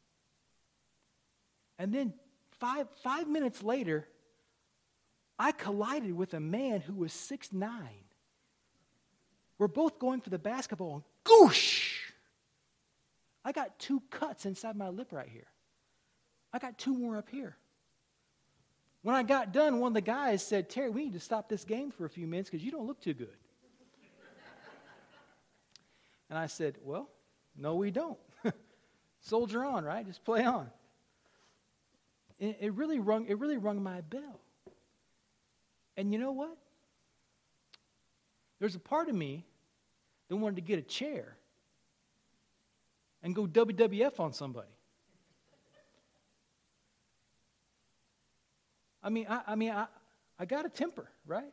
And 1.78 1.92
then 1.92 2.12
five, 2.58 2.88
five 3.02 3.28
minutes 3.28 3.62
later, 3.62 4.06
I 5.38 5.52
collided 5.52 6.16
with 6.16 6.34
a 6.34 6.40
man 6.40 6.80
who 6.80 6.94
was 6.94 7.12
six 7.12 7.52
nine. 7.52 8.04
We're 9.58 9.68
both 9.68 9.98
going 9.98 10.20
for 10.20 10.30
the 10.30 10.38
basketball, 10.38 10.94
and 10.94 11.02
goosh! 11.24 11.94
I 13.44 13.52
got 13.52 13.78
two 13.78 14.02
cuts 14.10 14.46
inside 14.46 14.76
my 14.76 14.88
lip 14.88 15.12
right 15.12 15.28
here. 15.28 15.46
I 16.52 16.58
got 16.58 16.78
two 16.78 16.94
more 16.94 17.16
up 17.16 17.28
here. 17.28 17.56
When 19.02 19.14
I 19.14 19.22
got 19.22 19.52
done, 19.52 19.80
one 19.80 19.90
of 19.90 19.94
the 19.94 20.00
guys 20.00 20.44
said, 20.44 20.68
Terry, 20.68 20.90
we 20.90 21.04
need 21.04 21.12
to 21.14 21.20
stop 21.20 21.48
this 21.48 21.64
game 21.64 21.90
for 21.90 22.04
a 22.04 22.10
few 22.10 22.26
minutes 22.26 22.50
because 22.50 22.64
you 22.64 22.70
don't 22.70 22.86
look 22.86 23.00
too 23.00 23.14
good. 23.14 23.36
and 26.28 26.38
I 26.38 26.46
said, 26.46 26.76
Well, 26.82 27.08
no, 27.56 27.76
we 27.76 27.90
don't. 27.90 28.18
Soldier 29.20 29.64
on, 29.64 29.84
right? 29.84 30.06
Just 30.06 30.24
play 30.24 30.44
on. 30.44 30.70
It, 32.38 32.58
it, 32.60 32.74
really 32.74 33.00
rung, 33.00 33.26
it 33.26 33.38
really 33.38 33.56
rung 33.56 33.82
my 33.82 34.00
bell. 34.00 34.40
And 35.98 36.12
you 36.12 36.18
know 36.20 36.30
what? 36.30 36.56
There's 38.60 38.76
a 38.76 38.78
part 38.78 39.08
of 39.08 39.16
me 39.16 39.44
that 40.28 40.36
wanted 40.36 40.54
to 40.56 40.62
get 40.62 40.78
a 40.78 40.82
chair 40.82 41.36
and 43.20 43.34
go 43.34 43.48
WWF 43.48 44.20
on 44.20 44.32
somebody. 44.32 44.68
I 49.02 49.10
mean, 49.10 49.26
I, 49.28 49.40
I 49.48 49.54
mean, 49.56 49.72
I, 49.72 49.86
I 50.38 50.44
got 50.44 50.64
a 50.64 50.68
temper, 50.68 51.10
right? 51.26 51.52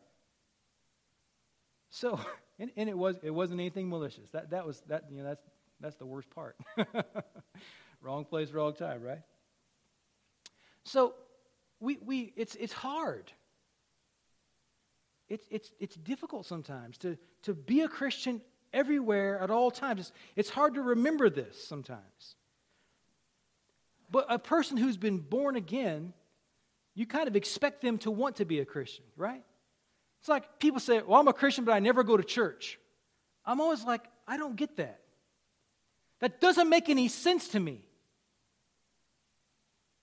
So, 1.89 2.19
and, 2.59 2.69
and, 2.77 2.87
it 2.87 2.97
was 2.97 3.17
it 3.23 3.31
wasn't 3.31 3.61
anything 3.61 3.89
malicious. 3.89 4.29
That 4.31 4.51
that 4.51 4.65
was 4.65 4.81
that 4.87 5.05
you 5.09 5.23
know 5.23 5.23
that's 5.23 5.43
that's 5.79 5.95
the 5.95 6.05
worst 6.05 6.29
part. 6.29 6.55
wrong 8.01 8.25
place, 8.25 8.51
wrong 8.51 8.75
time, 8.75 9.01
right? 9.01 9.21
So, 10.83 11.15
we 11.79 11.97
we 12.05 12.33
it's 12.35 12.53
it's 12.55 12.73
hard. 12.73 13.31
It's 15.29 15.45
it's 15.49 15.71
it's 15.79 15.95
difficult 15.95 16.45
sometimes 16.45 16.97
to 16.99 17.17
to 17.43 17.53
be 17.53 17.81
a 17.81 17.87
Christian 17.87 18.41
everywhere 18.73 19.39
at 19.39 19.49
all 19.49 19.71
times. 19.71 19.99
It's, 20.01 20.11
it's 20.35 20.49
hard 20.49 20.75
to 20.75 20.81
remember 20.81 21.29
this 21.29 21.63
sometimes. 21.63 22.35
But 24.11 24.27
a 24.29 24.37
person 24.37 24.77
who's 24.77 24.97
been 24.97 25.17
born 25.17 25.55
again 25.55 26.13
you 26.95 27.05
kind 27.05 27.27
of 27.27 27.35
expect 27.35 27.81
them 27.81 27.97
to 27.99 28.09
want 28.09 28.37
to 28.37 28.45
be 28.45 28.59
a 28.59 28.65
Christian, 28.65 29.03
right? 29.17 29.43
It's 30.21 30.29
like 30.29 30.59
people 30.59 30.79
say, 30.79 31.01
Well, 31.01 31.19
I'm 31.19 31.27
a 31.27 31.33
Christian, 31.33 31.65
but 31.65 31.73
I 31.73 31.79
never 31.79 32.03
go 32.03 32.17
to 32.17 32.23
church. 32.23 32.79
I'm 33.45 33.61
always 33.61 33.83
like, 33.83 34.01
I 34.27 34.37
don't 34.37 34.55
get 34.55 34.77
that. 34.77 35.01
That 36.21 36.41
doesn't 36.41 36.69
make 36.69 36.89
any 36.89 37.09
sense 37.09 37.49
to 37.49 37.59
me. 37.59 37.81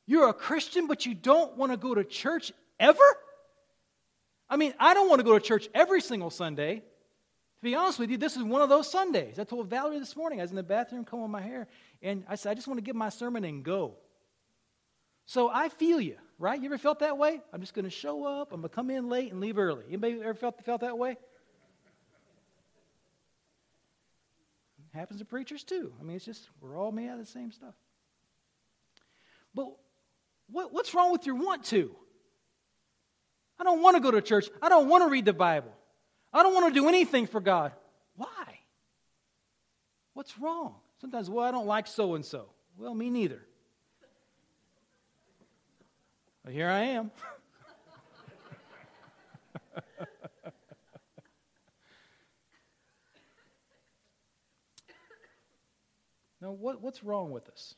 You're 0.06 0.28
a 0.28 0.34
Christian, 0.34 0.86
but 0.86 1.06
you 1.06 1.14
don't 1.14 1.56
want 1.56 1.72
to 1.72 1.78
go 1.78 1.94
to 1.94 2.04
church 2.04 2.52
ever? 2.78 3.02
I 4.52 4.56
mean, 4.56 4.74
I 4.78 4.92
don't 4.92 5.08
want 5.08 5.20
to 5.20 5.24
go 5.24 5.38
to 5.38 5.44
church 5.44 5.68
every 5.74 6.02
single 6.02 6.28
Sunday. 6.30 6.76
To 6.76 7.62
be 7.62 7.74
honest 7.74 7.98
with 7.98 8.10
you, 8.10 8.18
this 8.18 8.36
is 8.36 8.42
one 8.42 8.60
of 8.60 8.68
those 8.68 8.90
Sundays. 8.90 9.38
I 9.38 9.44
told 9.44 9.68
Valerie 9.70 9.98
this 9.98 10.14
morning, 10.14 10.40
I 10.40 10.42
was 10.42 10.50
in 10.50 10.56
the 10.56 10.62
bathroom 10.62 11.04
combing 11.04 11.30
my 11.30 11.40
hair, 11.40 11.68
and 12.02 12.24
I 12.28 12.34
said, 12.34 12.50
I 12.50 12.54
just 12.54 12.68
want 12.68 12.78
to 12.78 12.82
give 12.82 12.96
my 12.96 13.08
sermon 13.08 13.44
and 13.44 13.64
go. 13.64 13.94
So 15.26 15.48
I 15.48 15.68
feel 15.68 16.00
you 16.00 16.16
right? 16.42 16.60
You 16.60 16.66
ever 16.66 16.76
felt 16.76 16.98
that 16.98 17.16
way? 17.16 17.40
I'm 17.52 17.60
just 17.60 17.72
going 17.72 17.84
to 17.84 17.90
show 17.90 18.24
up. 18.24 18.52
I'm 18.52 18.60
going 18.60 18.68
to 18.68 18.74
come 18.74 18.90
in 18.90 19.08
late 19.08 19.30
and 19.30 19.40
leave 19.40 19.58
early. 19.58 19.84
Anybody 19.86 20.20
ever 20.20 20.34
felt, 20.34 20.62
felt 20.64 20.80
that 20.80 20.98
way? 20.98 21.16
happens 24.92 25.20
to 25.20 25.24
preachers 25.24 25.64
too. 25.64 25.90
I 25.98 26.02
mean, 26.02 26.16
it's 26.16 26.24
just, 26.24 26.50
we're 26.60 26.76
all 26.76 26.92
made 26.92 27.08
out 27.08 27.18
of 27.18 27.24
the 27.24 27.30
same 27.30 27.50
stuff. 27.50 27.74
But 29.54 29.68
what, 30.50 30.74
what's 30.74 30.92
wrong 30.92 31.12
with 31.12 31.24
your 31.24 31.36
want 31.36 31.64
to? 31.66 31.96
I 33.58 33.64
don't 33.64 33.82
want 33.82 33.96
to 33.96 34.02
go 34.02 34.10
to 34.10 34.20
church. 34.20 34.48
I 34.60 34.68
don't 34.68 34.88
want 34.88 35.04
to 35.04 35.08
read 35.08 35.24
the 35.24 35.32
Bible. 35.32 35.72
I 36.32 36.42
don't 36.42 36.54
want 36.54 36.72
to 36.72 36.80
do 36.80 36.88
anything 36.88 37.26
for 37.26 37.40
God. 37.40 37.72
Why? 38.16 38.58
What's 40.14 40.38
wrong? 40.38 40.74
Sometimes, 41.00 41.28
well, 41.28 41.44
I 41.44 41.50
don't 41.50 41.66
like 41.66 41.86
so 41.86 42.14
and 42.14 42.24
so. 42.24 42.46
Well, 42.78 42.94
me 42.94 43.10
neither. 43.10 43.44
Well, 46.44 46.54
here 46.54 46.68
I 46.68 46.80
am. 46.80 47.10
now, 56.40 56.52
what, 56.52 56.80
what's 56.80 57.04
wrong 57.04 57.30
with 57.30 57.48
us? 57.48 57.74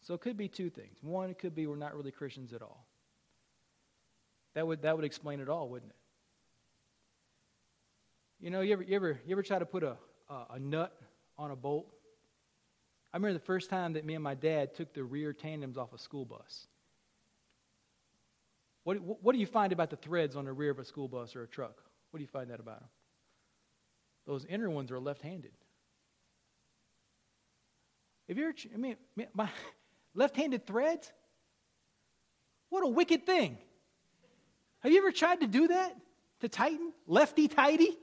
So 0.00 0.14
it 0.14 0.20
could 0.20 0.36
be 0.36 0.48
two 0.48 0.68
things. 0.70 0.98
One, 1.02 1.30
it 1.30 1.38
could 1.38 1.54
be 1.54 1.66
we're 1.66 1.76
not 1.76 1.96
really 1.96 2.10
Christians 2.10 2.52
at 2.52 2.62
all. 2.62 2.86
That 4.54 4.66
would, 4.66 4.82
that 4.82 4.96
would 4.96 5.04
explain 5.04 5.40
it 5.40 5.48
all, 5.48 5.68
wouldn't 5.68 5.90
it? 5.90 5.96
You 8.44 8.50
know, 8.50 8.60
you 8.60 8.72
ever, 8.72 8.82
you 8.82 8.96
ever, 8.96 9.20
you 9.24 9.32
ever 9.32 9.42
try 9.42 9.58
to 9.58 9.66
put 9.66 9.82
a, 9.82 9.96
a, 10.28 10.46
a 10.54 10.58
nut 10.58 10.92
on 11.38 11.50
a 11.50 11.56
bolt? 11.56 11.86
I 13.12 13.16
remember 13.16 13.34
the 13.34 13.44
first 13.44 13.70
time 13.70 13.92
that 13.92 14.04
me 14.04 14.14
and 14.14 14.24
my 14.24 14.34
dad 14.34 14.74
took 14.74 14.92
the 14.94 15.04
rear 15.04 15.32
tandems 15.32 15.76
off 15.76 15.92
a 15.92 15.98
school 15.98 16.24
bus. 16.24 16.66
What, 18.84 18.96
what 19.22 19.32
do 19.32 19.38
you 19.38 19.46
find 19.46 19.72
about 19.72 19.90
the 19.90 19.96
threads 19.96 20.34
on 20.34 20.44
the 20.44 20.52
rear 20.52 20.70
of 20.70 20.78
a 20.78 20.84
school 20.84 21.08
bus 21.08 21.36
or 21.36 21.44
a 21.44 21.46
truck? 21.46 21.82
What 22.10 22.18
do 22.18 22.22
you 22.22 22.28
find 22.28 22.50
that 22.50 22.58
about 22.58 22.80
them? 22.80 22.88
Those 24.26 24.44
inner 24.44 24.70
ones 24.70 24.90
are 24.90 24.98
left 24.98 25.22
handed. 25.22 25.52
If 28.28 28.36
you're, 28.36 28.52
I 28.72 28.76
mean, 28.76 28.96
my 29.34 29.48
left 30.14 30.36
handed 30.36 30.66
threads? 30.66 31.12
What 32.70 32.82
a 32.82 32.88
wicked 32.88 33.26
thing. 33.26 33.58
Have 34.82 34.92
you 34.92 34.98
ever 34.98 35.12
tried 35.12 35.40
to 35.40 35.46
do 35.46 35.68
that? 35.68 35.96
To 36.40 36.48
tighten? 36.48 36.92
Lefty 37.06 37.46
tighty? 37.48 37.96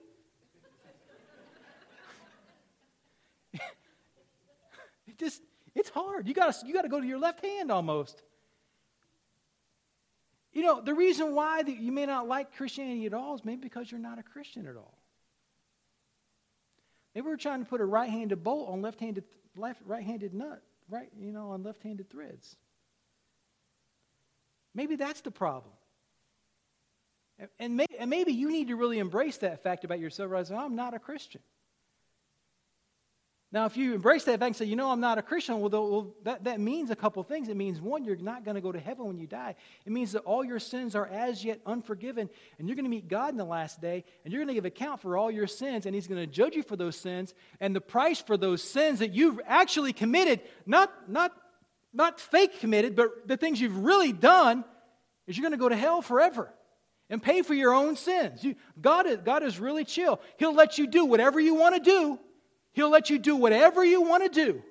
it 3.53 5.17
just, 5.17 5.41
it's 5.75 5.89
hard. 5.89 6.27
You 6.27 6.33
gotta, 6.33 6.65
you 6.65 6.73
gotta 6.73 6.87
go 6.87 7.01
to 7.01 7.07
your 7.07 7.19
left 7.19 7.43
hand 7.43 7.71
almost. 7.71 8.23
You 10.53 10.63
know, 10.63 10.81
the 10.81 10.93
reason 10.93 11.35
why 11.35 11.61
that 11.61 11.77
you 11.77 11.91
may 11.91 12.05
not 12.05 12.27
like 12.27 12.55
Christianity 12.55 13.05
at 13.05 13.13
all 13.13 13.35
is 13.35 13.45
maybe 13.45 13.61
because 13.61 13.91
you're 13.91 13.99
not 13.99 14.17
a 14.17 14.23
Christian 14.23 14.65
at 14.65 14.75
all. 14.75 14.97
Maybe 17.13 17.27
we're 17.27 17.37
trying 17.37 17.63
to 17.63 17.69
put 17.69 17.81
a 17.81 17.85
right-handed 17.85 18.43
bolt 18.43 18.69
on 18.69 18.81
left-handed, 18.81 19.25
left, 19.57 19.81
right-handed 19.85 20.33
nut, 20.33 20.61
right? 20.89 21.09
You 21.19 21.31
know, 21.31 21.51
on 21.51 21.63
left-handed 21.63 22.09
threads. 22.09 22.55
Maybe 24.73 24.95
that's 24.95 25.21
the 25.21 25.31
problem. 25.31 25.73
And, 27.59 27.77
may, 27.77 27.85
and 27.97 28.09
maybe 28.09 28.33
you 28.33 28.51
need 28.51 28.67
to 28.67 28.75
really 28.75 28.99
embrace 28.99 29.37
that 29.37 29.63
fact 29.63 29.83
about 29.83 29.99
yourself. 29.99 30.31
Right? 30.31 30.49
I'm 30.51 30.75
not 30.75 30.93
a 30.93 30.99
Christian. 30.99 31.41
Now, 33.51 33.65
if 33.65 33.77
you 33.77 33.95
embrace 33.95 34.25
that 34.25 34.33
fact 34.33 34.43
and 34.43 34.55
say, 34.55 34.65
you 34.65 34.75
know, 34.75 34.91
I'm 34.91 34.99
not 34.99 35.17
a 35.17 35.23
Christian, 35.23 35.59
well, 35.59 35.71
well 35.71 36.13
that, 36.23 36.43
that 36.43 36.59
means 36.59 36.91
a 36.91 36.95
couple 36.95 37.23
things. 37.23 37.49
It 37.49 37.57
means, 37.57 37.81
one, 37.81 38.03
you're 38.03 38.15
not 38.15 38.45
going 38.45 38.53
to 38.53 38.61
go 38.61 38.71
to 38.71 38.79
heaven 38.79 39.07
when 39.07 39.17
you 39.17 39.25
die. 39.25 39.55
It 39.87 39.91
means 39.91 40.11
that 40.11 40.19
all 40.19 40.43
your 40.43 40.59
sins 40.59 40.93
are 40.93 41.07
as 41.07 41.43
yet 41.43 41.59
unforgiven, 41.65 42.29
and 42.59 42.67
you're 42.67 42.75
going 42.75 42.85
to 42.85 42.91
meet 42.91 43.07
God 43.07 43.31
in 43.31 43.37
the 43.37 43.45
last 43.45 43.81
day, 43.81 44.03
and 44.23 44.31
you're 44.31 44.39
going 44.39 44.49
to 44.49 44.53
give 44.53 44.65
account 44.65 45.01
for 45.01 45.17
all 45.17 45.31
your 45.31 45.47
sins, 45.47 45.87
and 45.87 45.95
He's 45.95 46.05
going 46.05 46.21
to 46.21 46.27
judge 46.27 46.55
you 46.55 46.61
for 46.61 46.75
those 46.75 46.95
sins. 46.95 47.33
And 47.59 47.75
the 47.75 47.81
price 47.81 48.21
for 48.21 48.37
those 48.37 48.61
sins 48.61 48.99
that 48.99 49.13
you've 49.13 49.39
actually 49.47 49.93
committed, 49.93 50.41
not, 50.67 51.09
not, 51.09 51.31
not 51.91 52.19
fake 52.19 52.59
committed, 52.59 52.95
but 52.95 53.27
the 53.27 53.37
things 53.37 53.59
you've 53.59 53.77
really 53.77 54.13
done, 54.13 54.63
is 55.25 55.35
you're 55.35 55.43
going 55.43 55.57
to 55.57 55.57
go 55.57 55.69
to 55.69 55.75
hell 55.75 56.03
forever 56.03 56.53
and 57.09 57.21
pay 57.21 57.41
for 57.41 57.53
your 57.53 57.73
own 57.73 57.95
sins. 57.95 58.43
You, 58.43 58.55
God, 58.79 59.07
is, 59.07 59.17
God 59.17 59.43
is 59.43 59.59
really 59.59 59.83
chill. 59.83 60.21
He'll 60.37 60.53
let 60.53 60.77
you 60.77 60.87
do 60.87 61.05
whatever 61.05 61.39
you 61.39 61.55
want 61.55 61.75
to 61.75 61.81
do 61.81 62.19
He'll 62.73 62.89
let 62.89 63.09
you 63.09 63.19
do 63.19 63.35
whatever 63.35 63.83
you 63.83 64.01
want 64.01 64.23
to 64.23 64.29
do. 64.29 64.63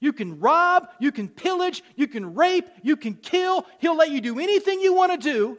You 0.00 0.12
can 0.12 0.40
rob, 0.40 0.88
you 0.98 1.12
can 1.12 1.28
pillage, 1.28 1.82
you 1.94 2.06
can 2.06 2.34
rape, 2.34 2.68
you 2.82 2.96
can 2.96 3.14
kill. 3.14 3.66
He'll 3.78 3.96
let 3.96 4.10
you 4.10 4.20
do 4.20 4.38
anything 4.38 4.80
you 4.80 4.94
want 4.94 5.12
to 5.12 5.18
do. 5.18 5.58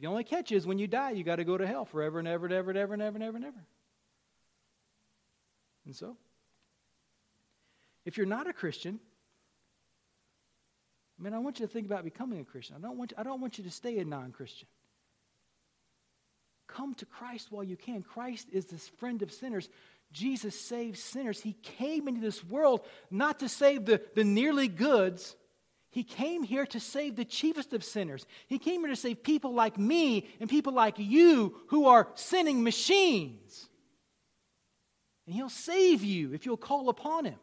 The 0.00 0.06
only 0.06 0.24
catch 0.24 0.52
is 0.52 0.66
when 0.66 0.78
you 0.78 0.86
die, 0.86 1.10
you 1.10 1.24
got 1.24 1.36
to 1.36 1.44
go 1.44 1.58
to 1.58 1.66
hell 1.66 1.84
forever 1.84 2.18
and 2.18 2.28
ever 2.28 2.46
and 2.46 2.54
ever 2.54 2.70
and 2.70 2.78
ever 2.78 2.94
and 2.94 3.02
ever 3.02 3.16
and 3.16 3.24
ever 3.24 3.36
and 3.36 3.46
ever. 3.46 3.64
And 5.86 5.94
so, 5.94 6.16
if 8.04 8.16
you're 8.16 8.26
not 8.26 8.48
a 8.48 8.52
Christian, 8.52 8.98
I 11.20 11.22
mean, 11.22 11.34
I 11.34 11.38
want 11.38 11.60
you 11.60 11.66
to 11.66 11.72
think 11.72 11.86
about 11.86 12.02
becoming 12.02 12.40
a 12.40 12.44
Christian. 12.44 12.76
I 12.76 12.80
don't 12.80 12.96
want 12.96 13.10
you, 13.10 13.16
I 13.18 13.22
don't 13.22 13.40
want 13.40 13.58
you 13.58 13.64
to 13.64 13.70
stay 13.70 13.98
a 13.98 14.04
non 14.04 14.32
Christian. 14.32 14.66
Come 16.66 16.94
to 16.94 17.04
Christ 17.06 17.48
while 17.50 17.64
you 17.64 17.76
can. 17.76 18.02
Christ 18.02 18.48
is 18.52 18.66
this 18.66 18.88
friend 18.88 19.22
of 19.22 19.32
sinners. 19.32 19.68
Jesus 20.12 20.58
saves 20.58 21.02
sinners. 21.02 21.40
He 21.40 21.52
came 21.62 22.08
into 22.08 22.20
this 22.20 22.42
world 22.44 22.80
not 23.10 23.40
to 23.40 23.48
save 23.48 23.84
the, 23.84 24.00
the 24.14 24.24
nearly 24.24 24.66
goods, 24.66 25.36
he 25.90 26.04
came 26.04 26.44
here 26.44 26.66
to 26.66 26.78
save 26.78 27.16
the 27.16 27.24
chiefest 27.24 27.72
of 27.72 27.82
sinners. 27.82 28.24
He 28.46 28.58
came 28.58 28.80
here 28.82 28.90
to 28.90 28.96
save 28.96 29.24
people 29.24 29.52
like 29.52 29.76
me 29.76 30.28
and 30.38 30.48
people 30.48 30.72
like 30.72 30.98
you 30.98 31.56
who 31.68 31.86
are 31.86 32.08
sinning 32.14 32.62
machines. 32.62 33.68
And 35.26 35.34
He'll 35.34 35.48
save 35.48 36.04
you 36.04 36.32
if 36.32 36.46
you'll 36.46 36.56
call 36.56 36.88
upon 36.88 37.24
Him. 37.24 37.38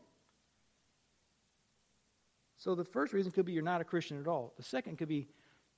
So 2.57 2.75
the 2.75 2.85
first 2.85 3.13
reason 3.13 3.31
could 3.31 3.45
be 3.45 3.53
you're 3.53 3.63
not 3.63 3.81
a 3.81 3.85
Christian 3.85 4.19
at 4.19 4.27
all. 4.27 4.53
The 4.57 4.63
second 4.63 4.97
could 4.97 5.07
be 5.07 5.27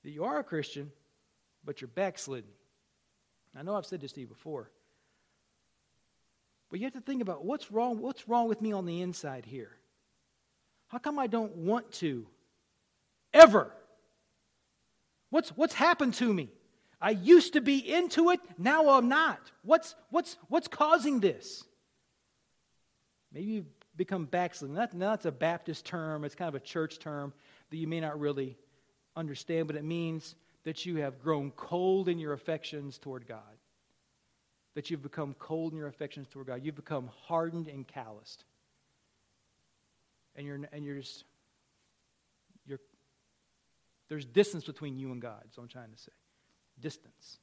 that 0.04 0.12
you 0.12 0.24
are 0.24 0.40
a 0.40 0.44
Christian, 0.44 0.92
but 1.66 1.82
you're 1.82 1.90
backslidden. 1.90 2.50
I 3.58 3.64
know 3.64 3.76
I've 3.76 3.86
said 3.86 4.02
this 4.02 4.14
to 4.14 4.22
you 4.22 4.28
before. 4.28 4.72
But 6.70 6.80
you 6.80 6.86
have 6.86 6.94
to 6.94 7.02
think 7.02 7.22
about 7.22 7.44
what's 7.44 7.72
wrong, 7.72 8.00
what's 8.00 8.30
wrong 8.30 8.48
with 8.48 8.62
me 8.62 8.72
on 8.72 8.86
the 8.86 9.02
inside 9.02 9.46
here? 9.46 9.72
How 10.88 11.00
come 11.00 11.20
I 11.20 11.28
don't 11.28 11.56
want 11.56 11.92
to 11.94 12.28
ever. 13.34 13.72
What's, 15.30 15.50
what's 15.50 15.74
happened 15.74 16.16
to 16.16 16.34
me? 16.34 16.50
I 17.02 17.12
used 17.12 17.54
to 17.54 17.62
be 17.62 17.78
into 17.78 18.30
it, 18.32 18.40
now 18.58 18.90
I'm 18.90 19.08
not. 19.08 19.40
What's, 19.64 19.96
what's, 20.10 20.38
what's 20.50 20.68
causing 20.68 21.20
this? 21.20 21.64
Maybe 23.32 23.46
you've 23.46 23.79
become 24.00 24.26
backslidden. 24.26 24.78
That, 24.78 24.98
that's 24.98 25.26
a 25.26 25.32
Baptist 25.32 25.86
term, 25.86 26.24
it's 26.24 26.34
kind 26.34 26.48
of 26.48 26.56
a 26.56 26.60
church 26.60 26.98
term 27.00 27.34
that 27.70 27.78
you 27.78 27.86
may 27.86 28.00
not 28.00 28.20
really 28.20 28.58
understand, 29.16 29.68
but 29.68 29.76
it 29.76 29.84
means 29.84 30.36
that 30.64 30.86
you 30.86 30.96
have 30.98 31.22
grown 31.22 31.52
cold 31.52 32.08
in 32.08 32.18
your 32.18 32.32
affections 32.34 32.98
toward 32.98 33.28
God. 33.28 33.42
That 34.76 34.90
you've 34.90 35.04
become 35.04 35.36
cold 35.38 35.74
in 35.74 35.78
your 35.78 35.88
affections 35.88 36.30
toward 36.30 36.48
God. 36.48 36.62
You've 36.64 36.76
become 36.78 37.10
hardened 37.28 37.68
and 37.68 37.86
calloused. 37.86 38.46
And 40.36 40.48
you're, 40.48 40.60
and 40.72 40.86
you're 40.86 41.00
just 41.00 41.26
you're, 42.66 42.80
there's 44.08 44.26
distance 44.26 44.64
between 44.64 44.98
you 44.98 45.12
and 45.12 45.22
God, 45.22 45.44
so 45.54 45.62
I'm 45.62 45.68
trying 45.68 45.92
to 45.92 45.98
say. 45.98 46.14
Distance. 46.80 47.40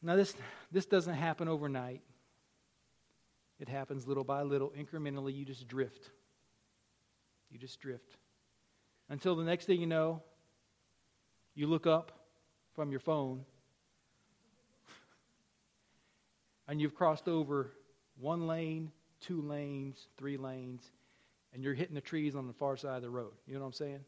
Now, 0.00 0.14
this, 0.14 0.34
this 0.70 0.86
doesn't 0.86 1.14
happen 1.14 1.48
overnight. 1.48 2.02
It 3.60 3.68
happens 3.68 4.08
little 4.08 4.24
by 4.24 4.42
little, 4.42 4.70
incrementally. 4.70 5.36
You 5.36 5.44
just 5.44 5.68
drift. 5.68 6.10
You 7.50 7.58
just 7.58 7.78
drift. 7.78 8.16
Until 9.10 9.36
the 9.36 9.44
next 9.44 9.66
thing 9.66 9.80
you 9.80 9.86
know, 9.86 10.22
you 11.54 11.66
look 11.66 11.86
up 11.86 12.12
from 12.74 12.90
your 12.90 13.00
phone 13.00 13.44
and 16.68 16.80
you've 16.80 16.94
crossed 16.94 17.28
over 17.28 17.70
one 18.18 18.46
lane, 18.46 18.90
two 19.20 19.42
lanes, 19.42 20.08
three 20.16 20.38
lanes, 20.38 20.82
and 21.52 21.62
you're 21.62 21.74
hitting 21.74 21.94
the 21.94 22.00
trees 22.00 22.34
on 22.34 22.46
the 22.46 22.52
far 22.54 22.78
side 22.78 22.96
of 22.96 23.02
the 23.02 23.10
road. 23.10 23.32
You 23.46 23.54
know 23.54 23.60
what 23.60 23.66
I'm 23.66 23.72
saying? 23.72 24.00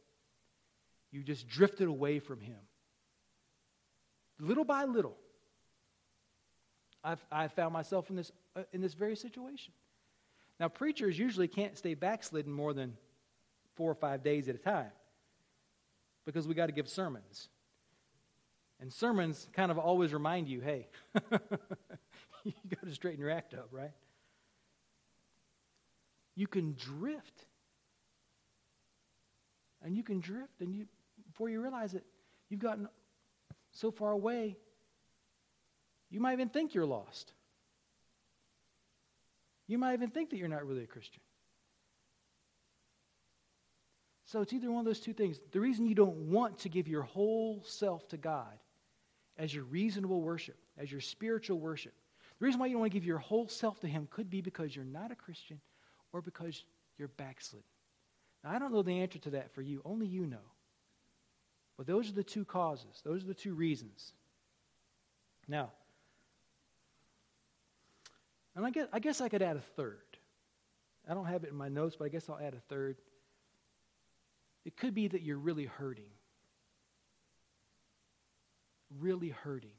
You 1.10 1.22
just 1.22 1.46
drifted 1.46 1.88
away 1.88 2.20
from 2.20 2.40
Him. 2.40 2.58
Little 4.40 4.64
by 4.64 4.84
little, 4.84 5.16
I've, 7.04 7.24
I've 7.30 7.52
found 7.52 7.72
myself 7.72 8.10
in 8.10 8.16
this, 8.16 8.32
uh, 8.56 8.62
in 8.72 8.80
this 8.80 8.94
very 8.94 9.16
situation. 9.16 9.72
Now, 10.60 10.68
preachers 10.68 11.18
usually 11.18 11.48
can't 11.48 11.76
stay 11.76 11.94
backslidden 11.94 12.52
more 12.52 12.72
than 12.72 12.96
four 13.74 13.90
or 13.90 13.94
five 13.94 14.22
days 14.22 14.48
at 14.48 14.54
a 14.54 14.58
time 14.58 14.92
because 16.24 16.46
we 16.46 16.54
got 16.54 16.66
to 16.66 16.72
give 16.72 16.88
sermons. 16.88 17.48
And 18.80 18.92
sermons 18.92 19.48
kind 19.52 19.70
of 19.70 19.78
always 19.78 20.12
remind 20.12 20.48
you 20.48 20.60
hey, 20.60 20.88
you 22.44 22.52
got 22.68 22.84
to 22.84 22.94
straighten 22.94 23.20
your 23.20 23.30
act 23.30 23.54
up, 23.54 23.68
right? 23.70 23.92
You 26.34 26.46
can 26.46 26.74
drift. 26.74 27.46
And 29.84 29.96
you 29.96 30.04
can 30.04 30.20
drift, 30.20 30.60
and 30.60 30.72
you, 30.72 30.86
before 31.26 31.48
you 31.48 31.60
realize 31.60 31.94
it, 31.94 32.04
you've 32.48 32.60
gotten 32.60 32.88
so 33.72 33.90
far 33.90 34.12
away, 34.12 34.56
you 36.12 36.20
might 36.20 36.34
even 36.34 36.50
think 36.50 36.74
you're 36.74 36.86
lost. 36.86 37.32
You 39.66 39.78
might 39.78 39.94
even 39.94 40.10
think 40.10 40.30
that 40.30 40.36
you're 40.36 40.46
not 40.46 40.66
really 40.66 40.84
a 40.84 40.86
Christian. 40.86 41.22
So 44.26 44.42
it's 44.42 44.52
either 44.52 44.70
one 44.70 44.80
of 44.80 44.84
those 44.84 45.00
two 45.00 45.14
things. 45.14 45.40
The 45.52 45.60
reason 45.60 45.86
you 45.86 45.94
don't 45.94 46.30
want 46.30 46.58
to 46.60 46.68
give 46.68 46.86
your 46.86 47.02
whole 47.02 47.62
self 47.66 48.06
to 48.08 48.18
God 48.18 48.58
as 49.38 49.54
your 49.54 49.64
reasonable 49.64 50.20
worship, 50.20 50.58
as 50.76 50.92
your 50.92 51.00
spiritual 51.00 51.58
worship, 51.58 51.94
the 52.38 52.44
reason 52.44 52.60
why 52.60 52.66
you 52.66 52.72
don't 52.72 52.80
want 52.80 52.92
to 52.92 52.98
give 52.98 53.06
your 53.06 53.18
whole 53.18 53.48
self 53.48 53.80
to 53.80 53.88
Him 53.88 54.06
could 54.10 54.28
be 54.28 54.42
because 54.42 54.76
you're 54.76 54.84
not 54.84 55.12
a 55.12 55.16
Christian 55.16 55.60
or 56.12 56.20
because 56.20 56.62
you're 56.98 57.08
backslidden. 57.08 57.64
Now, 58.44 58.50
I 58.50 58.58
don't 58.58 58.72
know 58.72 58.82
the 58.82 59.00
answer 59.00 59.18
to 59.20 59.30
that 59.30 59.54
for 59.54 59.62
you, 59.62 59.80
only 59.86 60.06
you 60.06 60.26
know. 60.26 60.44
But 61.78 61.86
those 61.86 62.10
are 62.10 62.14
the 62.14 62.22
two 62.22 62.44
causes, 62.44 63.00
those 63.02 63.24
are 63.24 63.28
the 63.28 63.34
two 63.34 63.54
reasons. 63.54 64.12
Now, 65.48 65.72
and 68.54 68.66
I 68.66 68.70
guess, 68.70 68.88
I 68.92 68.98
guess 68.98 69.20
I 69.20 69.28
could 69.28 69.42
add 69.42 69.56
a 69.56 69.62
third. 69.76 69.98
I 71.08 71.14
don't 71.14 71.26
have 71.26 71.44
it 71.44 71.50
in 71.50 71.56
my 71.56 71.68
notes, 71.68 71.96
but 71.98 72.04
I 72.04 72.08
guess 72.08 72.28
I'll 72.28 72.38
add 72.38 72.54
a 72.54 72.60
third. 72.68 72.96
It 74.64 74.76
could 74.76 74.94
be 74.94 75.08
that 75.08 75.22
you're 75.22 75.38
really 75.38 75.64
hurting. 75.64 76.10
Really 79.00 79.30
hurting. 79.30 79.72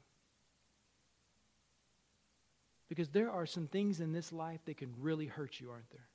Because 2.88 3.08
there 3.08 3.30
are 3.30 3.46
some 3.46 3.66
things 3.66 4.00
in 4.00 4.12
this 4.12 4.32
life 4.32 4.60
that 4.66 4.76
can 4.76 4.92
really 5.00 5.26
hurt 5.26 5.60
you, 5.60 5.70
aren't 5.70 5.90
there? 5.90 6.08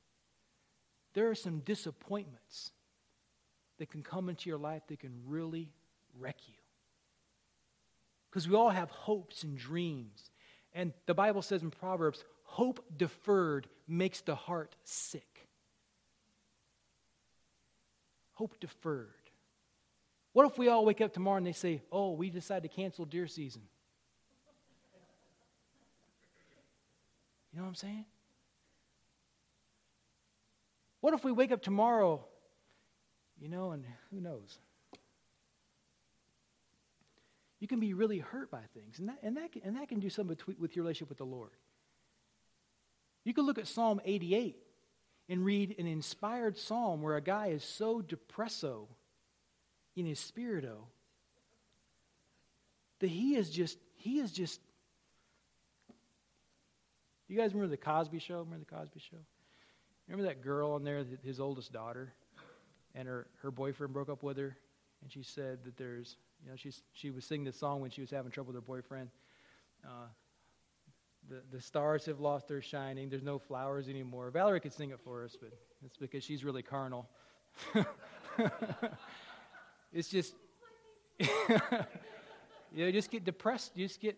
There 1.13 1.29
are 1.29 1.35
some 1.35 1.59
disappointments 1.59 2.71
that 3.79 3.89
can 3.89 4.03
come 4.03 4.29
into 4.29 4.49
your 4.49 4.59
life 4.59 4.83
that 4.87 4.99
can 4.99 5.13
really 5.25 5.69
wreck 6.17 6.37
you. 6.47 6.53
Because 8.29 8.47
we 8.47 8.55
all 8.55 8.69
have 8.69 8.91
hopes 8.91 9.43
and 9.43 9.57
dreams. 9.57 10.29
And 10.73 10.93
the 11.07 11.15
Bible 11.15 11.41
says 11.41 11.63
in 11.63 11.71
Proverbs, 11.71 12.23
hope 12.59 12.83
deferred 12.97 13.67
makes 13.87 14.19
the 14.19 14.35
heart 14.35 14.75
sick. 14.83 15.47
Hope 18.33 18.59
deferred. 18.59 19.07
What 20.33 20.45
if 20.45 20.57
we 20.57 20.67
all 20.67 20.83
wake 20.83 20.99
up 20.99 21.13
tomorrow 21.13 21.37
and 21.37 21.47
they 21.47 21.53
say, 21.53 21.81
oh, 21.89 22.11
we 22.11 22.29
decided 22.29 22.69
to 22.69 22.75
cancel 22.75 23.05
deer 23.05 23.27
season? 23.27 23.61
You 27.53 27.59
know 27.59 27.63
what 27.63 27.69
I'm 27.69 27.75
saying? 27.75 28.05
What 30.99 31.13
if 31.13 31.23
we 31.23 31.31
wake 31.31 31.53
up 31.53 31.61
tomorrow, 31.61 32.25
you 33.39 33.47
know, 33.47 33.71
and 33.71 33.85
who 34.11 34.19
knows? 34.19 34.59
You 37.61 37.69
can 37.69 37.79
be 37.79 37.93
really 37.93 38.19
hurt 38.19 38.51
by 38.51 38.63
things, 38.73 38.99
and 38.99 39.07
that, 39.07 39.19
and 39.23 39.37
that, 39.37 39.51
and 39.63 39.77
that 39.77 39.87
can 39.87 40.01
do 40.01 40.09
something 40.09 40.37
with 40.57 40.75
your 40.75 40.83
relationship 40.83 41.07
with 41.07 41.19
the 41.19 41.25
Lord. 41.25 41.51
You 43.23 43.33
can 43.33 43.45
look 43.45 43.57
at 43.57 43.67
Psalm 43.67 44.01
88 44.03 44.57
and 45.27 45.45
read 45.45 45.75
an 45.77 45.87
inspired 45.87 46.57
psalm 46.57 47.01
where 47.01 47.15
a 47.15 47.21
guy 47.21 47.47
is 47.47 47.63
so 47.63 48.01
depresso 48.01 48.87
in 49.95 50.05
his 50.05 50.19
spirito 50.19 50.87
that 52.99 53.09
he 53.09 53.35
is 53.35 53.49
just, 53.49 53.77
he 53.95 54.19
is 54.19 54.31
just. 54.31 54.59
You 57.27 57.37
guys 57.37 57.53
remember 57.53 57.69
the 57.69 57.77
Cosby 57.77 58.19
Show? 58.19 58.39
Remember 58.39 58.65
the 58.67 58.75
Cosby 58.75 58.99
Show? 58.99 59.17
Remember 60.07 60.27
that 60.27 60.41
girl 60.41 60.71
on 60.71 60.83
there, 60.83 61.05
his 61.23 61.39
oldest 61.39 61.71
daughter, 61.71 62.11
and 62.95 63.07
her, 63.07 63.27
her 63.43 63.51
boyfriend 63.51 63.93
broke 63.93 64.09
up 64.09 64.23
with 64.23 64.37
her, 64.37 64.57
and 65.03 65.11
she 65.11 65.21
said 65.21 65.59
that 65.65 65.77
there's, 65.77 66.17
you 66.43 66.49
know, 66.49 66.55
she's, 66.55 66.81
she 66.93 67.11
was 67.11 67.23
singing 67.23 67.45
this 67.45 67.57
song 67.57 67.79
when 67.81 67.91
she 67.91 68.01
was 68.01 68.09
having 68.09 68.31
trouble 68.31 68.47
with 68.47 68.55
her 68.55 68.65
boyfriend. 68.65 69.09
Uh, 69.85 70.07
the, 71.29 71.41
the 71.51 71.61
stars 71.61 72.05
have 72.05 72.19
lost 72.19 72.47
their 72.47 72.61
shining. 72.61 73.09
There's 73.09 73.23
no 73.23 73.37
flowers 73.37 73.87
anymore. 73.87 74.31
Valerie 74.31 74.59
could 74.59 74.73
sing 74.73 74.89
it 74.89 74.99
for 75.03 75.23
us, 75.23 75.37
but 75.39 75.51
it's 75.85 75.97
because 75.97 76.23
she's 76.23 76.43
really 76.43 76.63
carnal. 76.63 77.07
it's 79.93 80.09
just, 80.09 80.33
you 81.19 81.27
know, 82.75 82.91
just 82.91 83.11
get 83.11 83.23
depressed. 83.23 83.71
You 83.75 83.87
just 83.87 84.01
get, 84.01 84.17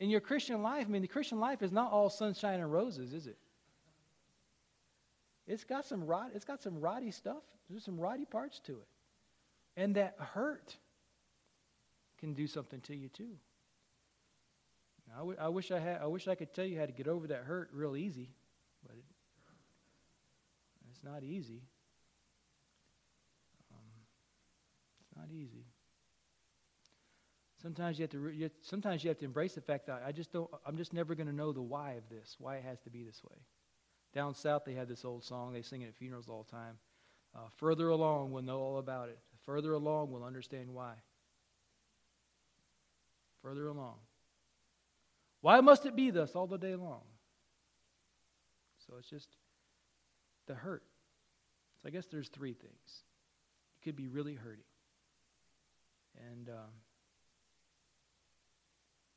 in 0.00 0.10
your 0.10 0.20
Christian 0.20 0.62
life, 0.62 0.86
I 0.88 0.90
mean, 0.90 1.02
the 1.02 1.08
Christian 1.08 1.38
life 1.38 1.62
is 1.62 1.70
not 1.70 1.92
all 1.92 2.10
sunshine 2.10 2.60
and 2.60 2.72
roses, 2.72 3.12
is 3.12 3.26
it? 3.26 3.38
It's 5.46 5.64
got 5.64 5.84
some 5.84 6.04
rot, 6.04 6.30
it's 6.34 6.44
got 6.44 6.62
some 6.62 6.80
rotty 6.80 7.10
stuff. 7.10 7.42
There's 7.70 7.84
some 7.84 7.98
rotty 7.98 8.24
parts 8.24 8.60
to 8.66 8.72
it. 8.72 8.88
And 9.76 9.96
that 9.96 10.16
hurt 10.18 10.76
can 12.18 12.34
do 12.34 12.46
something 12.46 12.80
to 12.82 12.94
you 12.94 13.08
too. 13.08 13.36
I, 15.14 15.18
w- 15.18 15.38
I 15.40 15.48
wish 15.48 15.70
I 15.70 15.78
had. 15.78 16.00
I 16.00 16.06
wish 16.06 16.28
I 16.28 16.34
could 16.34 16.54
tell 16.54 16.64
you 16.64 16.78
how 16.78 16.86
to 16.86 16.92
get 16.92 17.08
over 17.08 17.26
that 17.28 17.44
hurt 17.44 17.70
real 17.72 17.96
easy, 17.96 18.30
but 18.86 18.96
it, 18.96 19.04
it's 20.90 21.02
not 21.02 21.22
easy. 21.22 21.62
Um, 23.72 23.90
it's 25.00 25.16
not 25.16 25.30
easy. 25.30 25.66
Sometimes 27.60 27.98
you 27.98 28.02
have 28.02 28.10
to. 28.10 28.18
Re- 28.18 28.50
sometimes 28.62 29.04
you 29.04 29.08
have 29.08 29.18
to 29.18 29.24
embrace 29.24 29.54
the 29.54 29.60
fact 29.60 29.86
that 29.86 30.02
I 30.06 30.12
just 30.12 30.32
don't. 30.32 30.50
I'm 30.66 30.76
just 30.76 30.92
never 30.92 31.14
going 31.14 31.28
to 31.28 31.34
know 31.34 31.52
the 31.52 31.62
why 31.62 31.92
of 31.92 32.08
this. 32.08 32.36
Why 32.38 32.56
it 32.56 32.64
has 32.64 32.80
to 32.80 32.90
be 32.90 33.04
this 33.04 33.22
way. 33.22 33.36
Down 34.14 34.34
south, 34.34 34.64
they 34.64 34.74
have 34.74 34.88
this 34.88 35.04
old 35.04 35.24
song. 35.24 35.52
They 35.52 35.62
sing 35.62 35.82
it 35.82 35.88
at 35.88 35.94
funerals 35.94 36.28
all 36.28 36.46
the 36.48 36.50
time. 36.50 36.76
Uh, 37.34 37.48
further 37.56 37.88
along, 37.88 38.30
we'll 38.30 38.42
know 38.42 38.60
all 38.60 38.78
about 38.78 39.08
it. 39.08 39.18
Further 39.46 39.72
along, 39.72 40.10
we'll 40.10 40.24
understand 40.24 40.68
why. 40.68 40.94
Further 43.42 43.68
along. 43.68 43.94
Why 45.42 45.60
must 45.60 45.84
it 45.84 45.94
be 45.94 46.10
thus 46.10 46.34
all 46.34 46.46
the 46.46 46.56
day 46.56 46.74
long? 46.76 47.02
So 48.86 48.94
it's 48.98 49.10
just 49.10 49.28
the 50.46 50.54
hurt. 50.54 50.84
So 51.82 51.88
I 51.88 51.90
guess 51.90 52.06
there's 52.06 52.28
three 52.28 52.54
things. 52.54 53.04
You 53.74 53.82
could 53.84 53.96
be 53.96 54.08
really 54.08 54.34
hurting. 54.34 54.64
And 56.30 56.48
um, 56.48 56.70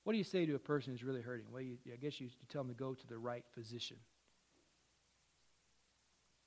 what 0.04 0.14
do 0.14 0.18
you 0.18 0.24
say 0.24 0.46
to 0.46 0.56
a 0.56 0.60
person 0.60 0.94
who's 0.94 1.04
really 1.04 1.22
hurting? 1.22 1.46
Well, 1.52 1.62
you, 1.62 1.78
I 1.94 1.98
guess 1.98 2.20
you, 2.20 2.28
you 2.28 2.48
tell 2.50 2.64
them 2.64 2.74
to 2.74 2.78
go 2.78 2.94
to 2.94 3.08
the 3.08 3.18
right 3.18 3.46
physician. 3.54 3.98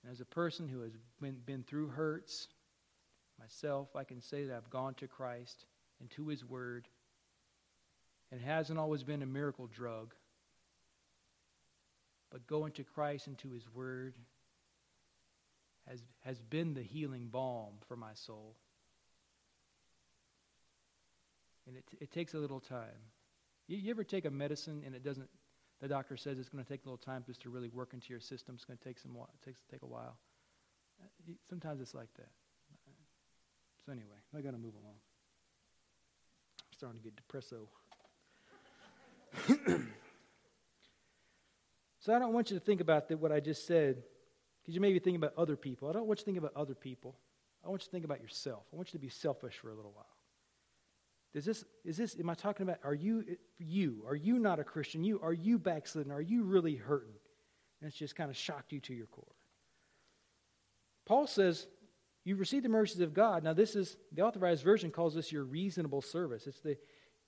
And 0.03 0.13
as 0.13 0.21
a 0.21 0.25
person 0.25 0.69
who 0.69 0.81
has 0.83 0.93
been, 1.21 1.37
been 1.45 1.63
through 1.63 1.89
hurts, 1.89 2.49
myself, 3.39 3.95
I 3.95 4.05
can 4.05 4.21
say 4.21 4.45
that 4.45 4.57
I've 4.57 4.71
gone 4.71 4.95
to 4.95 5.07
Christ 5.07 5.67
and 6.01 6.11
to 6.11 6.27
His 6.29 6.45
Word 6.45 6.89
it 8.31 8.41
hasn't 8.41 8.79
always 8.79 9.03
been 9.03 9.23
a 9.23 9.27
miracle 9.27 9.67
drug. 9.67 10.15
But 12.31 12.47
going 12.47 12.73
to 12.73 12.85
Christ 12.85 13.27
and 13.27 13.39
to 13.39 13.51
His 13.51 13.65
Word 13.75 14.15
has, 15.89 16.03
has 16.25 16.41
been 16.43 16.75
the 16.75 16.83
healing 16.83 17.29
balm 17.31 17.75
for 17.87 17.97
my 17.97 18.13
soul. 18.15 18.55
And 21.67 21.77
it, 21.77 21.85
it 22.01 22.13
takes 22.13 22.35
a 22.35 22.39
little 22.39 22.61
time. 22.61 23.01
You, 23.67 23.79
you 23.79 23.91
ever 23.91 24.05
take 24.05 24.25
a 24.25 24.31
medicine 24.31 24.83
and 24.85 24.95
it 24.95 25.03
doesn't, 25.03 25.29
the 25.81 25.89
doctor 25.89 26.17
says 26.17 26.39
it's 26.39 26.49
going 26.49 26.65
to 26.65 26.69
take 26.69 26.85
a 26.85 26.89
little 26.89 26.99
time 26.99 27.25
just 27.27 27.41
to 27.43 27.51
really 27.51 27.69
work 27.69 27.95
into 27.95 28.11
your 28.11 28.21
system. 28.21 28.55
It's 28.57 28.65
going 28.65 28.79
to 28.79 28.85
take 28.85 28.99
some 28.99 29.13
it 29.17 29.45
takes 29.45 29.61
take 29.71 29.83
a 29.83 29.87
while. 29.87 30.17
Uh, 31.01 31.33
sometimes 31.49 31.81
it's 31.81 31.95
like 31.95 32.13
that. 32.17 32.29
So 33.87 33.93
anyway, 33.93 34.19
I 34.37 34.41
got 34.41 34.51
to 34.51 34.59
move 34.59 34.75
along. 34.75 34.97
I'm 36.61 36.73
starting 36.77 37.01
to 37.01 37.05
get 37.05 37.15
depresso. 37.17 37.69
so 42.01 42.15
I 42.15 42.19
don't 42.19 42.33
want 42.33 42.51
you 42.51 42.59
to 42.59 42.65
think 42.65 42.81
about 42.81 43.11
what 43.21 43.33
I 43.33 43.41
just 43.41 43.67
said, 43.67 44.03
because 44.63 44.75
you 44.75 44.81
may 44.81 44.93
be 44.93 44.99
thinking 44.99 45.17
about 45.17 45.35
other 45.37 45.57
people. 45.57 45.89
I 45.89 45.93
don't 45.93 46.07
want 46.07 46.21
you 46.21 46.25
to 46.25 46.27
think 46.27 46.39
about 46.39 46.53
other 46.57 46.75
people. 46.75 47.17
I 47.65 47.69
want 47.69 47.83
you 47.83 47.87
to 47.87 47.91
think 47.91 48.05
about 48.05 48.21
yourself. 48.21 48.65
I 48.73 48.77
want 48.77 48.89
you 48.89 48.99
to 48.99 49.03
be 49.03 49.09
selfish 49.09 49.57
for 49.57 49.71
a 49.71 49.75
little 49.75 49.93
while. 49.93 50.07
Does 51.35 51.45
this, 51.45 51.65
is 51.85 51.97
this, 51.97 52.17
am 52.19 52.31
I 52.31 52.35
talking 52.35 52.65
about, 52.65 52.79
are 52.85 52.95
you, 52.95 53.25
you, 53.59 54.03
are 54.07 54.17
you 54.17 54.39
not 54.39 54.59
a 54.59 54.65
Christian? 54.65 55.05
You, 55.05 55.21
are 55.23 55.33
you 55.33 55.59
backslidden? 55.59 56.11
Are 56.11 56.21
you 56.21 56.45
really 56.45 56.77
hurting? 56.77 57.15
And 57.81 57.89
it's 57.89 57.99
just 57.99 58.17
kind 58.17 58.31
of 58.31 58.37
shocked 58.37 58.73
you 58.73 58.81
to 58.81 58.95
your 58.95 59.07
core. 59.07 59.25
Paul 61.05 61.27
says, 61.27 61.67
you 62.25 62.37
receive 62.37 62.63
the 62.63 62.69
mercies 62.69 63.01
of 63.01 63.15
God. 63.15 63.45
Now, 63.45 63.53
this 63.53 63.77
is, 63.77 63.97
the 64.13 64.23
authorized 64.23 64.63
version 64.63 64.91
calls 64.91 65.15
this 65.15 65.33
your 65.33 65.45
reasonable 65.45 66.03
service. 66.03 66.47
It's 66.47 66.61
the, 66.61 66.77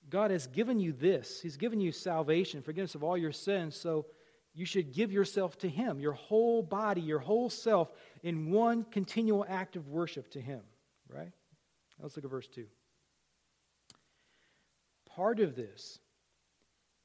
God 0.09 0.31
has 0.31 0.47
given 0.47 0.79
you 0.79 0.91
this. 0.91 1.39
He's 1.41 1.57
given 1.57 1.79
you 1.79 1.91
salvation, 1.91 2.61
forgiveness 2.61 2.95
of 2.95 3.03
all 3.03 3.17
your 3.17 3.31
sins. 3.31 3.75
So 3.75 4.05
you 4.53 4.65
should 4.65 4.93
give 4.93 5.11
yourself 5.11 5.57
to 5.59 5.69
Him, 5.69 5.99
your 5.99 6.13
whole 6.13 6.61
body, 6.61 7.01
your 7.01 7.19
whole 7.19 7.49
self, 7.49 7.91
in 8.23 8.51
one 8.51 8.83
continual 8.83 9.45
act 9.47 9.75
of 9.75 9.87
worship 9.87 10.29
to 10.31 10.41
Him. 10.41 10.61
Right? 11.07 11.31
Let's 11.99 12.15
look 12.15 12.25
at 12.25 12.31
verse 12.31 12.47
2. 12.47 12.65
Part 15.15 15.39
of 15.39 15.55
this 15.55 15.99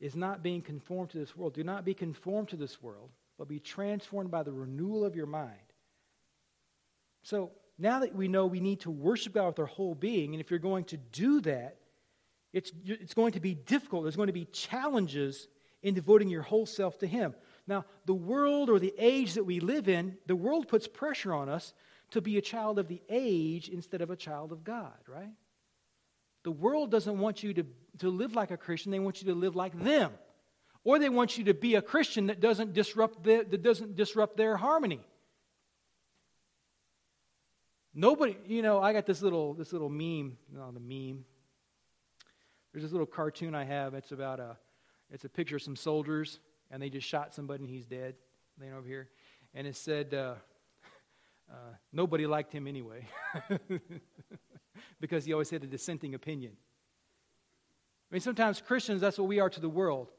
is 0.00 0.16
not 0.16 0.42
being 0.42 0.62
conformed 0.62 1.10
to 1.10 1.18
this 1.18 1.36
world. 1.36 1.54
Do 1.54 1.64
not 1.64 1.84
be 1.84 1.94
conformed 1.94 2.48
to 2.48 2.56
this 2.56 2.82
world, 2.82 3.10
but 3.38 3.48
be 3.48 3.60
transformed 3.60 4.30
by 4.30 4.42
the 4.42 4.52
renewal 4.52 5.04
of 5.04 5.16
your 5.16 5.26
mind. 5.26 5.54
So 7.22 7.52
now 7.78 8.00
that 8.00 8.14
we 8.14 8.28
know 8.28 8.46
we 8.46 8.60
need 8.60 8.80
to 8.80 8.90
worship 8.90 9.34
God 9.34 9.48
with 9.48 9.58
our 9.58 9.66
whole 9.66 9.94
being, 9.94 10.34
and 10.34 10.40
if 10.40 10.50
you're 10.50 10.58
going 10.58 10.84
to 10.84 10.96
do 10.96 11.40
that, 11.42 11.78
it's, 12.56 12.72
it's 12.86 13.12
going 13.12 13.32
to 13.32 13.40
be 13.40 13.54
difficult. 13.54 14.04
There's 14.04 14.16
going 14.16 14.28
to 14.28 14.32
be 14.32 14.46
challenges 14.46 15.46
in 15.82 15.92
devoting 15.92 16.30
your 16.30 16.40
whole 16.40 16.64
self 16.64 16.98
to 17.00 17.06
Him. 17.06 17.34
Now, 17.66 17.84
the 18.06 18.14
world 18.14 18.70
or 18.70 18.78
the 18.78 18.94
age 18.98 19.34
that 19.34 19.44
we 19.44 19.60
live 19.60 19.90
in, 19.90 20.16
the 20.26 20.34
world 20.34 20.66
puts 20.66 20.88
pressure 20.88 21.34
on 21.34 21.50
us 21.50 21.74
to 22.12 22.22
be 22.22 22.38
a 22.38 22.40
child 22.40 22.78
of 22.78 22.88
the 22.88 23.02
age 23.10 23.68
instead 23.68 24.00
of 24.00 24.10
a 24.10 24.16
child 24.16 24.52
of 24.52 24.64
God, 24.64 24.94
right? 25.06 25.34
The 26.44 26.50
world 26.50 26.90
doesn't 26.90 27.18
want 27.18 27.42
you 27.42 27.52
to, 27.52 27.66
to 27.98 28.08
live 28.08 28.34
like 28.34 28.50
a 28.50 28.56
Christian, 28.56 28.90
they 28.90 29.00
want 29.00 29.20
you 29.20 29.28
to 29.34 29.38
live 29.38 29.54
like 29.54 29.78
them. 29.78 30.12
Or 30.82 30.98
they 30.98 31.10
want 31.10 31.36
you 31.36 31.44
to 31.44 31.54
be 31.54 31.74
a 31.74 31.82
Christian 31.82 32.28
that 32.28 32.40
doesn't 32.40 32.72
disrupt, 32.72 33.22
the, 33.22 33.44
that 33.50 33.62
doesn't 33.62 33.96
disrupt 33.96 34.38
their 34.38 34.56
harmony. 34.56 35.00
Nobody, 37.92 38.38
you 38.46 38.62
know, 38.62 38.80
I 38.80 38.94
got 38.94 39.04
this 39.04 39.20
little, 39.20 39.52
this 39.52 39.74
little 39.74 39.90
meme, 39.90 40.38
not 40.50 40.72
the 40.72 40.80
meme, 40.80 41.24
there's 42.76 42.84
this 42.84 42.92
little 42.92 43.06
cartoon 43.06 43.54
I 43.54 43.64
have. 43.64 43.94
It's 43.94 44.12
about 44.12 44.38
a, 44.38 44.54
it's 45.10 45.24
a 45.24 45.30
picture 45.30 45.56
of 45.56 45.62
some 45.62 45.76
soldiers, 45.76 46.40
and 46.70 46.82
they 46.82 46.90
just 46.90 47.08
shot 47.08 47.34
somebody 47.34 47.64
and 47.64 47.72
he's 47.72 47.86
dead, 47.86 48.16
laying 48.60 48.74
over 48.74 48.86
here. 48.86 49.08
And 49.54 49.66
it 49.66 49.76
said, 49.76 50.12
uh, 50.12 50.34
uh, 51.50 51.54
nobody 51.90 52.26
liked 52.26 52.52
him 52.52 52.66
anyway, 52.66 53.06
because 55.00 55.24
he 55.24 55.32
always 55.32 55.48
had 55.48 55.64
a 55.64 55.66
dissenting 55.66 56.14
opinion. 56.14 56.52
I 58.10 58.14
mean, 58.14 58.20
sometimes 58.20 58.60
Christians, 58.60 59.00
that's 59.00 59.16
what 59.16 59.26
we 59.26 59.40
are 59.40 59.48
to 59.48 59.60
the 59.60 59.70
world. 59.70 60.12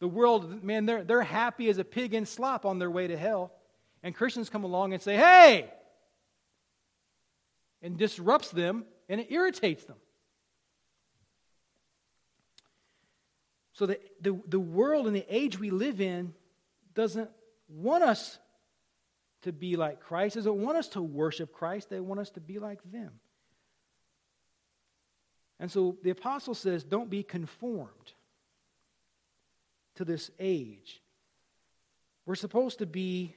The 0.00 0.08
world, 0.08 0.64
man, 0.64 0.86
they're, 0.86 1.04
they're 1.04 1.22
happy 1.22 1.68
as 1.68 1.78
a 1.78 1.84
pig 1.84 2.14
in 2.14 2.26
slop 2.26 2.66
on 2.66 2.80
their 2.80 2.90
way 2.90 3.06
to 3.06 3.16
hell. 3.16 3.52
And 4.02 4.12
Christians 4.12 4.50
come 4.50 4.64
along 4.64 4.92
and 4.92 5.00
say, 5.00 5.14
hey, 5.14 5.70
and 7.80 7.96
disrupts 7.96 8.50
them 8.50 8.86
and 9.08 9.20
it 9.20 9.30
irritates 9.30 9.84
them. 9.84 9.98
So 13.72 13.86
the, 13.86 13.98
the, 14.20 14.38
the 14.46 14.60
world 14.60 15.06
and 15.06 15.16
the 15.16 15.26
age 15.28 15.58
we 15.58 15.70
live 15.70 16.00
in 16.00 16.34
doesn't 16.94 17.30
want 17.68 18.04
us 18.04 18.38
to 19.42 19.52
be 19.52 19.76
like 19.76 20.00
Christ, 20.00 20.36
doesn't 20.36 20.62
want 20.62 20.76
us 20.76 20.88
to 20.88 21.02
worship 21.02 21.52
Christ. 21.52 21.90
They 21.90 22.00
want 22.00 22.20
us 22.20 22.30
to 22.30 22.40
be 22.40 22.58
like 22.58 22.80
them. 22.90 23.12
And 25.58 25.70
so 25.70 25.96
the 26.02 26.10
apostle 26.10 26.54
says, 26.54 26.84
don't 26.84 27.10
be 27.10 27.22
conformed 27.22 28.12
to 29.94 30.04
this 30.04 30.30
age. 30.38 31.00
We're 32.26 32.34
supposed 32.34 32.78
to 32.78 32.86
be 32.86 33.36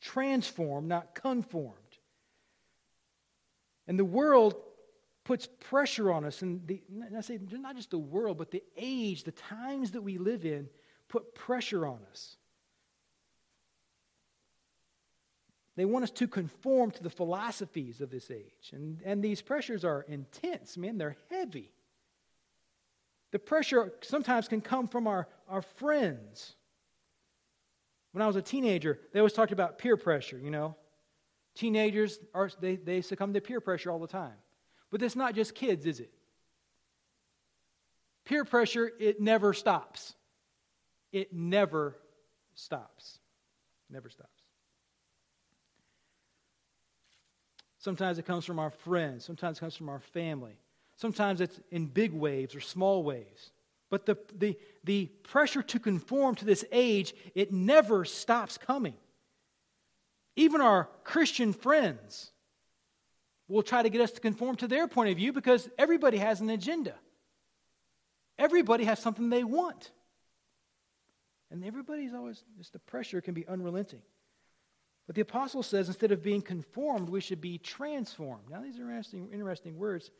transformed, 0.00 0.88
not 0.88 1.14
conformed. 1.14 1.74
And 3.86 3.98
the 3.98 4.04
world 4.04 4.54
puts 5.28 5.46
pressure 5.60 6.10
on 6.10 6.24
us. 6.24 6.40
And 6.40 6.66
the, 6.66 6.80
I 7.14 7.20
say 7.20 7.38
not 7.52 7.76
just 7.76 7.90
the 7.90 7.98
world, 7.98 8.38
but 8.38 8.50
the 8.50 8.62
age, 8.78 9.24
the 9.24 9.32
times 9.32 9.90
that 9.90 10.00
we 10.00 10.16
live 10.16 10.46
in, 10.46 10.70
put 11.06 11.34
pressure 11.34 11.86
on 11.86 11.98
us. 12.10 12.38
They 15.76 15.84
want 15.84 16.04
us 16.04 16.10
to 16.12 16.26
conform 16.26 16.92
to 16.92 17.02
the 17.02 17.10
philosophies 17.10 18.00
of 18.00 18.08
this 18.08 18.30
age. 18.30 18.70
And, 18.72 19.02
and 19.04 19.22
these 19.22 19.42
pressures 19.42 19.84
are 19.84 20.06
intense, 20.08 20.78
man, 20.78 20.96
they're 20.96 21.18
heavy. 21.30 21.72
The 23.30 23.38
pressure 23.38 23.92
sometimes 24.00 24.48
can 24.48 24.62
come 24.62 24.88
from 24.88 25.06
our, 25.06 25.28
our 25.46 25.60
friends. 25.60 26.54
When 28.12 28.22
I 28.22 28.26
was 28.26 28.36
a 28.36 28.42
teenager, 28.42 28.98
they 29.12 29.20
always 29.20 29.34
talked 29.34 29.52
about 29.52 29.76
peer 29.76 29.98
pressure, 29.98 30.38
you 30.38 30.50
know. 30.50 30.74
Teenagers, 31.54 32.18
are, 32.32 32.50
they, 32.62 32.76
they 32.76 33.02
succumb 33.02 33.34
to 33.34 33.42
peer 33.42 33.60
pressure 33.60 33.90
all 33.90 33.98
the 33.98 34.06
time. 34.06 34.32
But 34.90 35.02
it's 35.02 35.16
not 35.16 35.34
just 35.34 35.54
kids, 35.54 35.86
is 35.86 36.00
it? 36.00 36.10
Peer 38.24 38.44
pressure, 38.44 38.90
it 38.98 39.20
never 39.20 39.52
stops. 39.52 40.14
It 41.12 41.32
never 41.32 41.96
stops. 42.54 43.18
Never 43.90 44.10
stops. 44.10 44.30
Sometimes 47.78 48.18
it 48.18 48.26
comes 48.26 48.44
from 48.44 48.58
our 48.58 48.70
friends. 48.70 49.24
Sometimes 49.24 49.58
it 49.58 49.60
comes 49.60 49.76
from 49.76 49.88
our 49.88 50.00
family. 50.00 50.58
Sometimes 50.96 51.40
it's 51.40 51.60
in 51.70 51.86
big 51.86 52.12
waves 52.12 52.54
or 52.54 52.60
small 52.60 53.02
waves. 53.02 53.52
But 53.88 54.04
the, 54.04 54.18
the, 54.36 54.58
the 54.84 55.06
pressure 55.22 55.62
to 55.62 55.78
conform 55.78 56.34
to 56.36 56.44
this 56.44 56.64
age, 56.72 57.14
it 57.34 57.52
never 57.52 58.04
stops 58.04 58.58
coming. 58.58 58.94
Even 60.36 60.60
our 60.60 60.88
Christian 61.04 61.52
friends 61.52 62.32
will 63.48 63.62
try 63.62 63.82
to 63.82 63.88
get 63.88 64.00
us 64.00 64.12
to 64.12 64.20
conform 64.20 64.56
to 64.56 64.68
their 64.68 64.86
point 64.86 65.10
of 65.10 65.16
view 65.16 65.32
because 65.32 65.68
everybody 65.78 66.18
has 66.18 66.40
an 66.40 66.50
agenda. 66.50 66.94
everybody 68.38 68.84
has 68.84 68.98
something 68.98 69.30
they 69.30 69.44
want. 69.44 69.90
And 71.50 71.64
everybody's 71.64 72.14
always, 72.14 72.44
just 72.56 72.72
the 72.72 72.78
pressure 72.78 73.20
can 73.20 73.34
be 73.34 73.46
unrelenting. 73.46 74.02
But 75.06 75.16
the 75.16 75.22
apostle 75.22 75.62
says 75.62 75.88
instead 75.88 76.12
of 76.12 76.22
being 76.22 76.42
conformed, 76.42 77.08
we 77.08 77.20
should 77.20 77.40
be 77.40 77.58
transformed. 77.58 78.50
Now, 78.50 78.60
these 78.60 78.78
are 78.78 78.82
interesting, 78.82 79.30
interesting 79.32 79.78
words. 79.78 80.10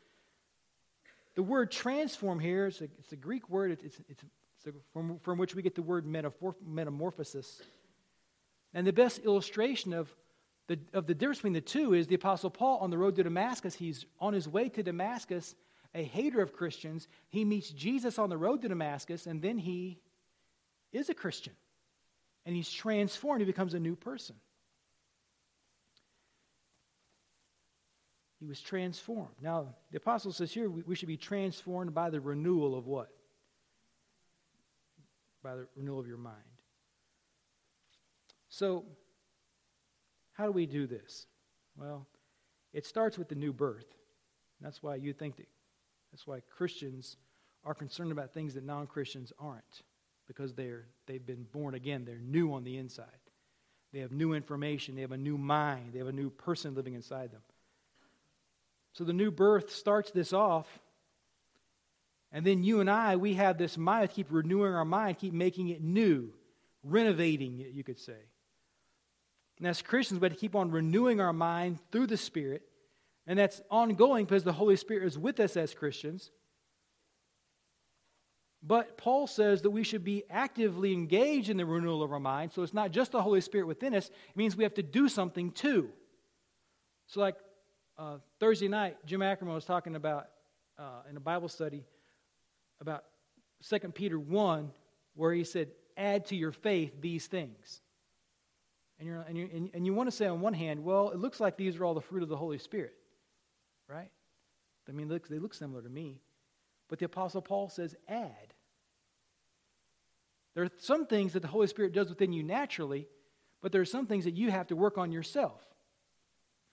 The 1.35 1.43
word 1.43 1.71
transform 1.71 2.41
here, 2.41 2.67
it's 2.67 2.81
a, 2.81 2.85
it's 2.99 3.13
a 3.13 3.17
Greek 3.17 3.49
word, 3.51 3.71
it's, 3.73 3.85
it's, 3.85 4.01
it's 4.09 4.67
a, 4.67 4.73
from, 4.93 5.19
from 5.21 5.39
which 5.39 5.55
we 5.55 5.63
get 5.63 5.75
the 5.75 5.83
word 5.83 6.07
metamorphosis. 6.07 7.61
And 8.73 8.87
the 8.87 8.93
best 8.93 9.19
illustration 9.21 9.93
of 9.93 10.13
the, 10.69 10.79
of 10.93 11.07
the 11.07 11.15
difference 11.15 11.39
between 11.39 11.55
the 11.55 11.61
two 11.63 11.95
is 11.95 12.07
the 12.07 12.15
Apostle 12.15 12.51
Paul 12.51 12.79
on 12.79 12.91
the 12.91 12.99
road 12.99 13.17
to 13.17 13.23
Damascus. 13.23 13.75
He's 13.75 14.05
on 14.21 14.35
his 14.35 14.47
way 14.47 14.69
to 14.69 14.83
Damascus, 14.83 15.55
a 15.95 16.05
hater 16.05 16.43
of 16.43 16.53
Christians. 16.53 17.09
He 17.31 17.45
meets 17.45 17.71
Jesus 17.71 18.19
on 18.19 18.29
the 18.29 18.37
road 18.37 18.63
to 18.63 18.69
Damascus, 18.69 19.27
and 19.27 19.41
then 19.41 19.59
he 19.59 19.99
is 20.93 21.09
a 21.09 21.15
Christian. 21.15 21.55
And 22.45 22.55
he's 22.55 22.71
transformed, 22.71 23.41
he 23.41 23.47
becomes 23.47 23.75
a 23.75 23.81
new 23.81 23.97
person. 23.97 24.37
He 28.39 28.47
was 28.47 28.61
transformed. 28.61 29.35
Now, 29.43 29.75
the 29.91 29.97
apostle 29.97 30.33
says 30.33 30.53
here 30.53 30.71
we, 30.71 30.83
we 30.83 30.95
should 30.95 31.09
be 31.09 31.17
transformed 31.17 31.95
by 31.95 32.11
the 32.11 32.21
renewal 32.21 32.77
of 32.77 32.87
what? 32.87 33.09
By 35.43 35.57
the 35.57 35.67
renewal 35.77 35.99
of 35.99 36.07
your 36.07 36.19
mind. 36.19 36.37
So, 38.49 38.85
how 40.39 40.47
do 40.47 40.53
we 40.53 40.67
do 40.67 40.87
this? 40.87 41.27
Well, 41.77 42.07
it 42.73 42.87
starts 42.87 43.19
with 43.19 43.29
the 43.29 43.35
new 43.35 43.53
birth. 43.53 43.87
That's 44.61 44.81
why 44.83 44.95
you 44.95 45.13
think 45.13 45.37
that, 45.37 45.49
that's 46.13 46.29
why 46.29 46.41
Christians 46.57 47.17
are 47.65 47.75
concerned 47.75 48.13
about 48.13 48.33
things 48.33 48.55
that 48.55 48.65
non 48.65 48.87
Christians 48.87 49.33
aren't, 49.41 49.83
because 50.29 50.55
they're, 50.55 50.87
they've 51.07 51.27
been 51.27 51.45
born 51.51 51.75
again. 51.75 52.05
They're 52.05 52.21
new 52.21 52.53
on 52.53 52.63
the 52.63 52.77
inside. 52.77 53.07
They 53.93 53.99
have 53.99 54.13
new 54.13 54.33
information. 54.33 54.95
They 54.95 55.01
have 55.01 55.13
a 55.13 55.17
new 55.17 55.37
mind. 55.37 55.93
They 55.93 55.99
have 55.99 56.09
a 56.09 56.13
new 56.13 56.31
person 56.31 56.75
living 56.75 56.95
inside 56.95 57.33
them. 57.33 57.43
So 58.93 59.03
the 59.03 59.13
new 59.13 59.33
birth 59.33 59.73
starts 59.73 60.13
this 60.13 60.33
off. 60.33 60.67
And 62.31 62.47
then 62.47 62.63
you 62.63 62.81
and 62.81 62.89
I, 62.89 63.17
we 63.17 63.35
have 63.35 63.59
this 63.59 63.77
mind, 63.77 64.11
keep 64.11 64.29
renewing 64.31 64.73
our 64.73 64.85
mind, 64.85 65.19
keep 65.19 65.33
making 65.33 65.71
it 65.71 65.83
new, 65.83 66.33
renovating 66.85 67.59
it, 67.59 67.73
you 67.73 67.83
could 67.83 67.99
say. 67.99 68.19
And 69.59 69.67
as 69.67 69.83
Christians, 69.83 70.21
we 70.21 70.27
have 70.27 70.33
to 70.33 70.39
keep 70.39 70.55
on 70.55 70.71
renewing 70.71 71.21
our 71.21 71.33
mind 71.33 71.79
through 71.91 72.07
the 72.07 72.17
Spirit. 72.17 72.63
And 73.27 73.39
that's 73.39 73.61
ongoing 73.71 74.25
because 74.25 74.45
the 74.45 74.53
Holy 74.53 74.77
Spirit 74.77 75.07
is 75.07 75.19
with 75.19 75.41
us 75.41 75.57
as 75.57 75.75
Christians. 75.75 76.31
But 78.63 78.97
Paul 78.97 79.27
says 79.27 79.63
that 79.63 79.71
we 79.71 79.85
should 79.85 80.05
be 80.05 80.25
actively 80.31 80.93
engaged 80.93 81.49
in 81.49 81.57
the 81.57 81.67
renewal 81.67 82.03
of 82.03 82.13
our 82.13 82.21
mind. 82.21 82.53
So 82.53 82.63
it's 82.63 82.75
not 82.75 82.91
just 82.91 83.13
the 83.13 83.23
Holy 83.23 83.41
Spirit 83.41 83.67
within 83.67 83.95
us, 83.95 84.09
it 84.09 84.37
means 84.37 84.57
we 84.57 84.65
have 84.65 84.75
to 84.75 84.83
do 84.83 85.09
something 85.09 85.53
too. 85.53 85.91
So, 87.07 87.21
like 87.21 87.37
uh, 87.97 88.19
Thursday 88.41 88.69
night, 88.69 88.97
Jim 89.07 89.23
Ackerman 89.23 89.55
was 89.55 89.65
talking 89.65 89.95
about 89.95 90.29
uh, 90.79 91.03
in 91.09 91.17
a 91.17 91.21
Bible 91.21 91.49
study 91.49 91.85
about 92.81 93.05
2 93.69 93.79
Peter 93.91 94.19
1, 94.19 94.71
where 95.15 95.33
he 95.33 95.45
said, 95.45 95.69
Add 95.97 96.27
to 96.27 96.37
your 96.37 96.53
faith 96.53 96.93
these 97.01 97.27
things. 97.27 97.81
And, 98.99 99.09
you're, 99.09 99.21
and, 99.23 99.39
you 99.39 99.49
and, 99.55 99.71
and 99.75 99.87
you 99.87 99.95
want 99.95 100.09
to 100.09 100.17
say, 100.17 100.27
on 100.27 100.41
one 100.41 100.55
hand, 100.55 100.85
well, 100.85 101.11
it 101.11 101.19
looks 101.19 101.39
like 101.39 101.57
these 101.57 101.77
are 101.77 101.85
all 101.85 101.95
the 101.95 102.01
fruit 102.01 102.23
of 102.23 102.29
the 102.29 102.37
Holy 102.37 102.59
Spirit, 102.59 102.95
right? 103.89 104.11
I 104.89 104.93
mean, 104.93 105.09
they 105.09 105.39
look 105.39 105.55
similar 105.55 105.83
to 105.83 105.89
me. 105.89 106.21
But 106.89 106.99
the 106.99 107.05
Apostle 107.05 107.43
Paul 107.43 107.69
says, 107.69 107.95
add. 108.09 108.55
There 110.55 110.65
are 110.65 110.71
some 110.79 111.07
things 111.07 111.35
that 111.35 111.41
the 111.41 111.49
Holy 111.49 111.67
Spirit 111.67 111.93
does 111.93 112.09
within 112.09 112.33
you 112.33 112.43
naturally, 112.43 113.07
but 113.61 113.71
there 113.71 113.81
are 113.81 113.87
some 113.87 114.07
things 114.07 114.25
that 114.25 114.35
you 114.35 114.51
have 114.51 114.67
to 114.69 114.77
work 114.77 114.99
on 114.99 115.13
yourself, 115.13 115.63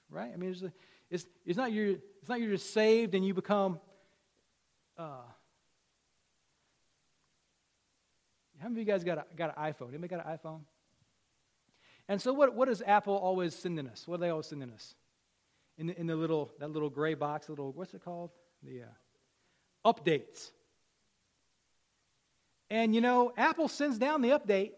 right? 0.09 0.31
I 0.33 0.37
mean, 0.37 0.55
a, 0.63 0.71
it's, 1.11 1.25
it's, 1.45 1.57
not 1.57 1.71
you're, 1.71 1.89
it's 1.89 2.29
not 2.29 2.39
you're 2.39 2.51
just 2.51 2.73
saved 2.73 3.13
and 3.13 3.25
you 3.25 3.33
become. 3.33 3.79
Uh, 4.97 5.17
how 8.59 8.69
many 8.69 8.81
of 8.81 8.87
you 8.87 8.93
guys 8.93 9.03
got, 9.03 9.17
a, 9.19 9.25
got 9.35 9.55
an 9.55 9.63
iPhone? 9.71 9.89
Anybody 9.89 10.07
got 10.07 10.25
an 10.25 10.37
iPhone? 10.37 10.61
And 12.07 12.21
so, 12.21 12.33
what, 12.33 12.53
what 12.55 12.67
does 12.67 12.81
Apple 12.85 13.15
always 13.15 13.55
sending 13.55 13.87
us? 13.87 14.07
What 14.07 14.15
are 14.15 14.17
they 14.19 14.29
always 14.29 14.47
sending 14.47 14.71
us? 14.71 14.95
In 15.77 15.87
the, 15.87 15.99
in 15.99 16.07
the 16.07 16.15
little, 16.15 16.51
that 16.59 16.71
little 16.71 16.89
gray 16.89 17.15
box, 17.15 17.49
little, 17.49 17.71
what's 17.71 17.93
it 17.93 18.03
called? 18.03 18.31
The 18.63 18.83
uh, 18.83 19.91
updates. 19.91 20.51
And 22.69 22.95
you 22.95 23.01
know, 23.01 23.33
Apple 23.35 23.67
sends 23.67 23.97
down 23.97 24.21
the 24.21 24.29
update 24.29 24.71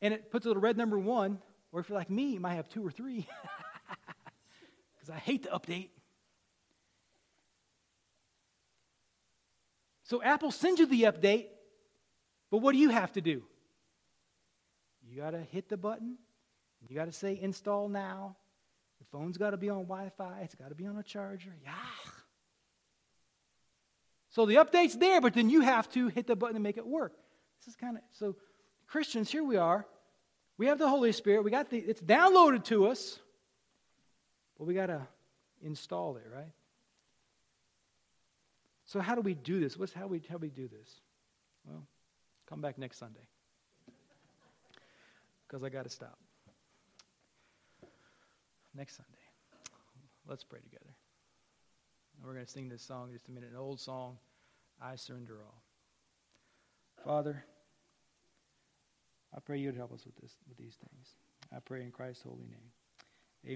and 0.00 0.12
it 0.12 0.30
puts 0.30 0.46
a 0.46 0.48
little 0.48 0.62
red 0.62 0.76
number 0.76 0.98
one, 0.98 1.38
or 1.70 1.80
if 1.80 1.88
you're 1.88 1.98
like 1.98 2.10
me, 2.10 2.32
you 2.32 2.40
might 2.40 2.54
have 2.54 2.68
two 2.68 2.84
or 2.84 2.90
three. 2.90 3.26
Because 5.02 5.16
I 5.16 5.18
hate 5.18 5.42
the 5.42 5.48
update. 5.48 5.88
So 10.04 10.22
Apple 10.22 10.52
sends 10.52 10.78
you 10.78 10.86
the 10.86 11.02
update, 11.02 11.46
but 12.52 12.58
what 12.58 12.72
do 12.72 12.78
you 12.78 12.90
have 12.90 13.10
to 13.12 13.20
do? 13.20 13.42
You 15.12 15.20
got 15.20 15.32
to 15.32 15.42
hit 15.42 15.68
the 15.68 15.76
button. 15.76 16.16
You 16.88 16.96
got 16.96 17.04
to 17.04 17.12
say 17.12 17.38
install 17.40 17.90
now. 17.90 18.34
The 18.98 19.04
phone's 19.12 19.36
got 19.36 19.50
to 19.50 19.58
be 19.58 19.68
on 19.68 19.82
Wi 19.82 20.10
Fi. 20.16 20.40
It's 20.42 20.54
got 20.54 20.70
to 20.70 20.74
be 20.74 20.86
on 20.86 20.96
a 20.96 21.02
charger. 21.02 21.54
Yeah. 21.62 21.72
So 24.30 24.46
the 24.46 24.54
update's 24.54 24.96
there, 24.96 25.20
but 25.20 25.34
then 25.34 25.50
you 25.50 25.60
have 25.60 25.90
to 25.90 26.08
hit 26.08 26.26
the 26.26 26.34
button 26.34 26.54
to 26.54 26.60
make 26.60 26.78
it 26.78 26.86
work. 26.86 27.12
This 27.60 27.68
is 27.68 27.76
kind 27.76 27.98
of 27.98 28.02
so 28.12 28.36
Christians, 28.86 29.30
here 29.30 29.44
we 29.44 29.56
are. 29.56 29.86
We 30.56 30.66
have 30.68 30.78
the 30.78 30.88
Holy 30.88 31.12
Spirit. 31.12 31.44
We 31.44 31.50
got 31.50 31.68
the 31.68 31.76
it's 31.76 32.00
downloaded 32.00 32.64
to 32.64 32.86
us. 32.86 33.18
But 34.56 34.64
we 34.64 34.72
got 34.72 34.86
to 34.86 35.06
install 35.62 36.16
it, 36.16 36.24
right? 36.34 36.52
So 38.86 39.00
how 39.00 39.14
do 39.14 39.20
we 39.20 39.34
do 39.34 39.60
this? 39.60 39.76
What's 39.76 39.92
how 39.92 40.06
we 40.06 40.22
how 40.30 40.38
we 40.38 40.48
do 40.48 40.68
this? 40.68 40.90
Well, 41.66 41.84
come 42.48 42.62
back 42.62 42.78
next 42.78 42.96
Sunday 42.98 43.28
because 45.52 45.62
I 45.64 45.68
got 45.68 45.84
to 45.84 45.90
stop. 45.90 46.18
Next 48.74 48.96
Sunday. 48.96 49.10
Let's 50.26 50.44
pray 50.44 50.60
together. 50.60 50.94
And 52.16 52.26
we're 52.26 52.32
going 52.32 52.46
to 52.46 52.50
sing 52.50 52.70
this 52.70 52.80
song 52.80 53.08
in 53.08 53.12
just 53.12 53.28
a 53.28 53.32
minute, 53.32 53.50
an 53.50 53.58
old 53.58 53.78
song, 53.78 54.16
I 54.80 54.96
Surrender 54.96 55.36
All. 55.44 55.62
Father, 57.04 57.44
I 59.36 59.40
pray 59.40 59.58
you'd 59.58 59.76
help 59.76 59.92
us 59.92 60.06
with 60.06 60.16
this 60.16 60.32
with 60.48 60.56
these 60.56 60.76
things. 60.76 61.08
I 61.54 61.58
pray 61.58 61.82
in 61.82 61.90
Christ's 61.90 62.22
holy 62.22 62.46
name. 62.46 62.70